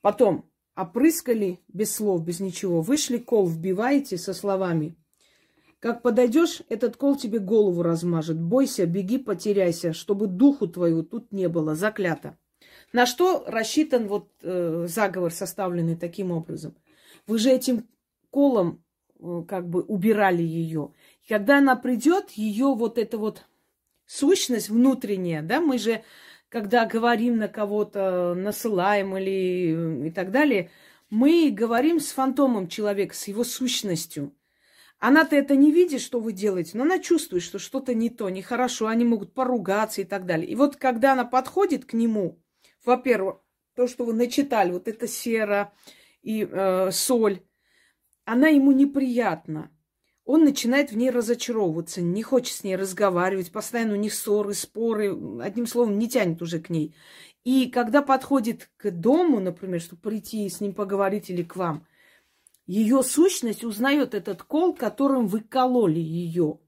Потом 0.00 0.50
опрыскали 0.74 1.60
без 1.68 1.94
слов, 1.94 2.24
без 2.24 2.40
ничего. 2.40 2.80
Вышли, 2.80 3.18
кол 3.18 3.46
вбиваете 3.46 4.16
со 4.16 4.32
словами. 4.32 4.96
Как 5.80 6.00
подойдешь, 6.00 6.62
этот 6.70 6.96
кол 6.96 7.16
тебе 7.16 7.40
голову 7.40 7.82
размажет. 7.82 8.40
Бойся, 8.40 8.86
беги, 8.86 9.18
потеряйся, 9.18 9.92
чтобы 9.92 10.28
духу 10.28 10.66
твоего 10.66 11.02
тут 11.02 11.30
не 11.30 11.48
было. 11.48 11.74
Заклято. 11.74 12.38
На 12.94 13.04
что 13.04 13.44
рассчитан 13.46 14.06
вот 14.06 14.30
э, 14.40 14.86
заговор, 14.88 15.30
составленный 15.30 15.96
таким 15.96 16.30
образом? 16.30 16.74
Вы 17.26 17.38
же 17.38 17.50
этим 17.50 17.88
колом 18.30 18.84
э, 19.20 19.42
как 19.48 19.68
бы 19.68 19.82
убирали 19.82 20.42
ее. 20.42 20.92
Когда 21.28 21.58
она 21.58 21.76
придет, 21.76 22.30
ее 22.32 22.74
вот 22.74 22.98
эта 22.98 23.18
вот 23.18 23.44
сущность 24.06 24.68
внутренняя, 24.68 25.42
да, 25.42 25.60
мы 25.60 25.78
же, 25.78 26.02
когда 26.48 26.84
говорим 26.84 27.36
на 27.36 27.48
кого-то, 27.48 28.34
насылаем 28.34 29.16
или 29.16 30.08
и 30.08 30.10
так 30.10 30.30
далее, 30.30 30.70
мы 31.10 31.50
говорим 31.50 32.00
с 32.00 32.12
фантомом 32.12 32.68
человека, 32.68 33.14
с 33.14 33.28
его 33.28 33.44
сущностью. 33.44 34.34
Она-то 34.98 35.34
это 35.34 35.56
не 35.56 35.72
видит, 35.72 36.00
что 36.00 36.20
вы 36.20 36.32
делаете, 36.32 36.72
но 36.74 36.84
она 36.84 37.00
чувствует, 37.00 37.42
что 37.42 37.58
что-то 37.58 37.92
не 37.92 38.08
то, 38.08 38.30
нехорошо, 38.30 38.86
они 38.86 39.04
могут 39.04 39.34
поругаться 39.34 40.00
и 40.00 40.04
так 40.04 40.26
далее. 40.26 40.48
И 40.48 40.54
вот 40.54 40.76
когда 40.76 41.12
она 41.12 41.24
подходит 41.24 41.84
к 41.84 41.92
нему, 41.92 42.40
во-первых, 42.84 43.40
то, 43.74 43.88
что 43.88 44.04
вы 44.04 44.12
начитали, 44.12 44.70
вот 44.70 44.86
это 44.86 45.08
сера 45.08 45.72
и 46.22 46.48
э, 46.50 46.90
соль, 46.90 47.42
она 48.24 48.48
ему 48.48 48.72
неприятна 48.72 49.70
он 50.24 50.44
начинает 50.44 50.92
в 50.92 50.96
ней 50.96 51.10
разочаровываться, 51.10 52.00
не 52.00 52.22
хочет 52.22 52.56
с 52.56 52.64
ней 52.64 52.76
разговаривать, 52.76 53.50
постоянно 53.50 53.94
у 53.94 53.96
них 53.96 54.14
ссоры, 54.14 54.54
споры, 54.54 55.16
одним 55.40 55.66
словом, 55.66 55.98
не 55.98 56.08
тянет 56.08 56.40
уже 56.42 56.60
к 56.60 56.70
ней. 56.70 56.94
И 57.44 57.68
когда 57.70 58.02
подходит 58.02 58.70
к 58.76 58.90
дому, 58.90 59.40
например, 59.40 59.80
чтобы 59.80 60.02
прийти 60.02 60.48
с 60.48 60.60
ним 60.60 60.74
поговорить 60.74 61.28
или 61.28 61.42
к 61.42 61.56
вам, 61.56 61.86
ее 62.66 63.02
сущность 63.02 63.64
узнает 63.64 64.14
этот 64.14 64.44
кол, 64.44 64.74
которым 64.74 65.26
вы 65.26 65.40
кололи 65.40 65.98
ее. 65.98 66.60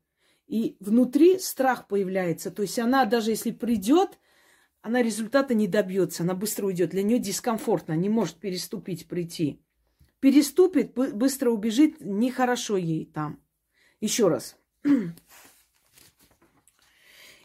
И 0.49 0.77
внутри 0.81 1.39
страх 1.39 1.87
появляется. 1.87 2.51
То 2.51 2.63
есть 2.63 2.79
она, 2.81 3.05
даже 3.05 3.31
если 3.31 3.53
придет, 3.53 4.19
она 4.85 5.01
результата 5.01 5.55
не 5.55 5.67
добьется, 5.67 6.25
она 6.25 6.35
быстро 6.35 6.67
уйдет. 6.67 6.91
Для 6.91 7.03
нее 7.03 7.19
дискомфортно, 7.19 7.95
не 7.95 8.11
может 8.11 8.37
переступить, 8.37 9.09
прийти. 9.09 9.59
Переступит, 10.21 10.93
быстро 10.93 11.49
убежит, 11.51 12.03
нехорошо 12.03 12.77
ей 12.77 13.07
там. 13.07 13.41
Еще 14.03 14.29
раз. 14.29 14.57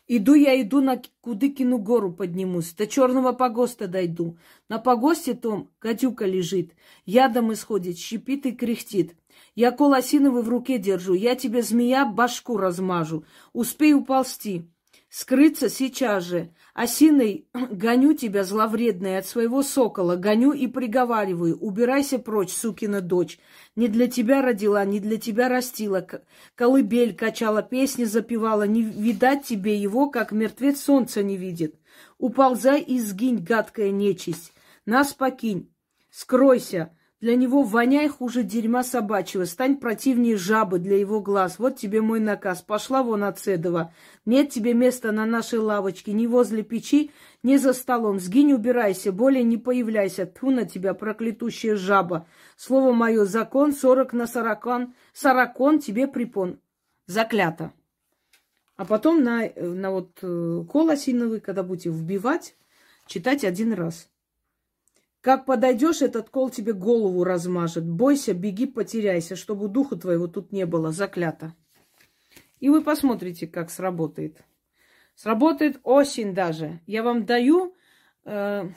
Иду 0.10 0.34
я, 0.34 0.62
иду 0.62 0.82
на 0.82 1.02
Кудыкину 1.22 1.78
гору 1.78 2.12
поднимусь, 2.12 2.74
до 2.74 2.88
черного 2.88 3.32
погоста 3.32 3.88
дойду. 3.88 4.38
На 4.68 4.78
погосте 4.78 5.34
том 5.34 5.70
гадюка 5.80 6.26
лежит, 6.26 6.74
ядом 7.06 7.54
исходит, 7.54 7.98
щипит 7.98 8.48
и 8.48 8.52
кряхтит. 8.52 9.16
Я 9.56 9.72
кол 9.72 9.92
в 9.94 10.50
руке 10.50 10.78
держу, 10.78 11.14
я 11.14 11.36
тебе, 11.36 11.62
змея, 11.62 12.06
башку 12.06 12.58
размажу. 12.58 13.24
Успей 13.54 13.94
уползти, 13.94 14.68
скрыться 15.10 15.70
сейчас 15.70 16.24
же. 16.24 16.54
Осиной 16.74 17.48
гоню 17.54 18.14
тебя, 18.14 18.44
зловредная, 18.44 19.20
от 19.20 19.26
своего 19.26 19.64
сокола, 19.64 20.16
гоню 20.16 20.54
и 20.54 20.68
приговариваю. 20.68 21.58
Убирайся 21.58 22.20
прочь, 22.20 22.52
сукина 22.52 23.02
дочь. 23.02 23.40
Не 23.76 23.88
для 23.88 24.08
тебя 24.08 24.42
родила, 24.42 24.84
не 24.86 25.00
для 25.00 25.18
тебя 25.18 25.50
растила. 25.50 26.08
Колыбель 26.56 27.16
качала, 27.16 27.62
песни 27.62 28.04
запевала. 28.04 28.64
Не 28.64 28.82
видать 28.82 29.44
тебе 29.44 29.78
его, 29.78 30.10
как 30.10 30.32
мертвец 30.32 30.82
солнца 30.82 31.24
не 31.24 31.38
видит. 31.38 31.76
Уползай 32.18 32.82
и 32.82 33.00
сгинь, 33.00 33.44
гадкая 33.44 33.92
нечисть. 33.92 34.54
Нас 34.86 35.14
покинь, 35.14 35.74
скройся. 36.12 36.96
Для 37.22 37.36
него 37.36 37.64
воняй 37.64 38.08
хуже 38.08 38.44
дерьма 38.44 38.82
собачьего. 38.82 39.44
Стань 39.44 39.76
противнее 39.76 40.38
жабы 40.38 40.80
для 40.80 40.98
его 40.98 41.20
глаз. 41.20 41.60
Вот 41.60 41.76
тебе 41.76 42.00
мой 42.00 42.22
наказ. 42.22 42.62
Пошла 42.62 43.04
вон 43.04 43.26
от 43.26 43.38
Седова. 43.40 43.94
Нет 44.26 44.52
тебе 44.52 44.74
места 44.74 45.12
на 45.12 45.26
нашей 45.26 45.60
лавочке, 45.60 46.14
ни 46.14 46.28
возле 46.28 46.64
печи, 46.64 47.12
ни 47.44 47.58
за 47.58 47.74
столом. 47.74 48.20
Сгинь, 48.20 48.54
убирайся, 48.54 49.12
более 49.12 49.44
не 49.44 49.58
появляйся. 49.58 50.28
Тьфу 50.28 50.50
на 50.50 50.64
тебя, 50.64 50.94
проклятущая 50.94 51.76
жаба. 51.76 52.26
Слово 52.56 52.94
мое, 52.94 53.26
закон, 53.26 53.74
сорок 53.74 54.14
на 54.14 54.26
сорокон, 54.26 54.94
сорокон 55.14 55.80
тебе 55.80 56.08
припон. 56.08 56.62
Заклято. 57.06 57.74
А 58.78 58.86
потом 58.86 59.24
на, 59.24 59.50
на 59.58 59.92
вот 59.92 60.20
э, 60.22 60.64
кол 60.70 60.90
осиновый, 60.90 61.42
когда 61.42 61.64
будете 61.64 61.90
вбивать, 61.90 62.56
читать 63.08 63.44
один 63.44 63.74
раз. 63.74 64.09
Как 65.22 65.46
подойдешь, 65.46 66.02
этот 66.02 66.30
кол 66.30 66.50
тебе 66.50 66.74
голову 66.74 67.24
размажет. 67.24 67.86
Бойся, 67.86 68.34
беги, 68.34 68.66
потеряйся, 68.66 69.36
чтобы 69.36 69.68
духу 69.68 69.98
твоего 69.98 70.28
тут 70.28 70.52
не 70.54 70.66
было. 70.66 70.92
Заклято. 70.92 71.54
И 72.60 72.70
вы 72.70 72.82
посмотрите, 72.82 73.48
как 73.48 73.70
сработает. 73.70 74.38
Сработает 75.16 75.80
осень 75.84 76.34
даже. 76.34 76.80
Я 76.86 77.04
вам 77.04 77.26
даю 77.26 77.76
э, 78.24 78.70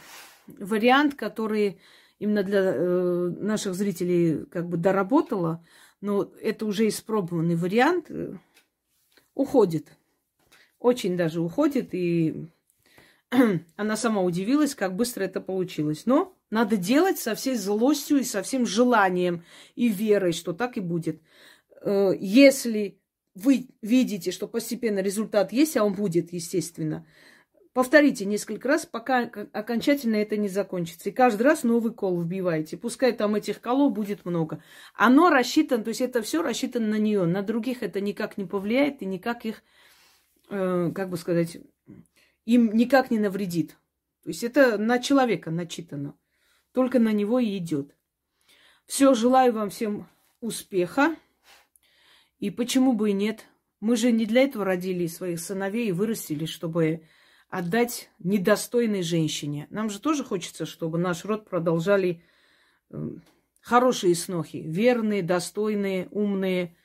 вариант, 0.46 1.14
который 1.14 1.80
именно 2.18 2.42
для 2.42 2.60
э, 2.60 3.28
наших 3.38 3.74
зрителей 3.74 4.44
как 4.46 4.68
бы 4.68 4.76
доработала, 4.76 5.64
но 6.00 6.28
это 6.40 6.66
уже 6.66 6.88
испробованный 6.88 7.54
вариант. 7.54 8.10
Э, 8.10 8.34
уходит. 9.34 9.96
Очень 10.80 11.16
даже 11.16 11.40
уходит, 11.40 11.94
и 11.94 12.48
она 13.76 13.96
сама 13.96 14.22
удивилась, 14.22 14.74
как 14.74 14.94
быстро 14.94 15.24
это 15.24 15.40
получилось. 15.40 16.04
Но 16.06 16.36
надо 16.50 16.76
делать 16.76 17.18
со 17.18 17.34
всей 17.34 17.56
злостью 17.56 18.18
и 18.18 18.24
со 18.24 18.42
всем 18.42 18.66
желанием 18.66 19.44
и 19.74 19.88
верой, 19.88 20.32
что 20.32 20.52
так 20.52 20.76
и 20.76 20.80
будет. 20.80 21.20
Э, 21.80 22.12
если 22.18 23.00
вы 23.34 23.68
видите, 23.80 24.30
что 24.30 24.46
постепенно 24.46 24.98
результат 24.98 25.52
есть, 25.52 25.76
а 25.78 25.84
он 25.84 25.94
будет, 25.94 26.32
естественно, 26.34 27.06
повторите 27.72 28.26
несколько 28.26 28.68
раз, 28.68 28.84
пока 28.84 29.30
окончательно 29.52 30.16
это 30.16 30.36
не 30.36 30.48
закончится. 30.48 31.08
И 31.08 31.12
каждый 31.12 31.44
раз 31.44 31.62
новый 31.62 31.94
кол 31.94 32.20
вбивайте. 32.20 32.76
Пускай 32.76 33.12
там 33.12 33.34
этих 33.34 33.62
колов 33.62 33.94
будет 33.94 34.26
много. 34.26 34.62
Оно 34.94 35.30
рассчитано, 35.30 35.82
то 35.82 35.88
есть 35.88 36.02
это 36.02 36.20
все 36.20 36.42
рассчитано 36.42 36.88
на 36.88 36.98
нее. 36.98 37.24
На 37.24 37.42
других 37.42 37.82
это 37.82 38.02
никак 38.02 38.36
не 38.36 38.44
повлияет 38.44 39.00
и 39.00 39.06
никак 39.06 39.46
их, 39.46 39.62
э, 40.50 40.92
как 40.94 41.08
бы 41.08 41.16
сказать, 41.16 41.56
им 42.44 42.74
никак 42.74 43.10
не 43.10 43.18
навредит. 43.18 43.76
То 44.22 44.28
есть 44.28 44.44
это 44.44 44.78
на 44.78 44.98
человека 44.98 45.50
начитано. 45.50 46.14
Только 46.72 46.98
на 46.98 47.12
него 47.12 47.38
и 47.38 47.56
идет. 47.58 47.94
Все, 48.86 49.14
желаю 49.14 49.52
вам 49.52 49.70
всем 49.70 50.08
успеха. 50.40 51.16
И 52.38 52.50
почему 52.50 52.92
бы 52.92 53.10
и 53.10 53.12
нет? 53.12 53.46
Мы 53.80 53.96
же 53.96 54.12
не 54.12 54.26
для 54.26 54.42
этого 54.42 54.64
родили 54.64 55.06
своих 55.06 55.40
сыновей 55.40 55.88
и 55.88 55.92
вырастили, 55.92 56.46
чтобы 56.46 57.02
отдать 57.48 58.10
недостойной 58.18 59.02
женщине. 59.02 59.66
Нам 59.70 59.90
же 59.90 60.00
тоже 60.00 60.24
хочется, 60.24 60.66
чтобы 60.66 60.98
наш 60.98 61.24
род 61.24 61.48
продолжали 61.48 62.22
эм, 62.90 63.22
хорошие 63.60 64.14
снохи, 64.14 64.56
верные, 64.56 65.22
достойные, 65.22 66.08
умные. 66.10 66.76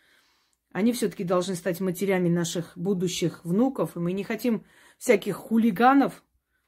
Они 0.72 0.91
все-таки 0.91 1.24
должны 1.24 1.56
стать 1.56 1.80
матерями 1.80 2.30
наших 2.30 2.78
будущих 2.78 3.46
внуков, 3.46 3.96
и 3.96 4.00
мы 4.00 4.12
не 4.12 4.24
хотим 4.24 4.65
всяких 4.97 5.36
хулиганов 5.36 6.23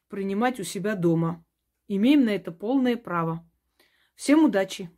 принимать 0.07 0.59
у 0.59 0.63
себя 0.63 0.95
дома. 0.95 1.45
Имеем 1.87 2.25
на 2.25 2.29
это 2.29 2.51
полное 2.51 2.97
право. 2.97 3.47
Всем 4.15 4.43
удачи! 4.43 4.89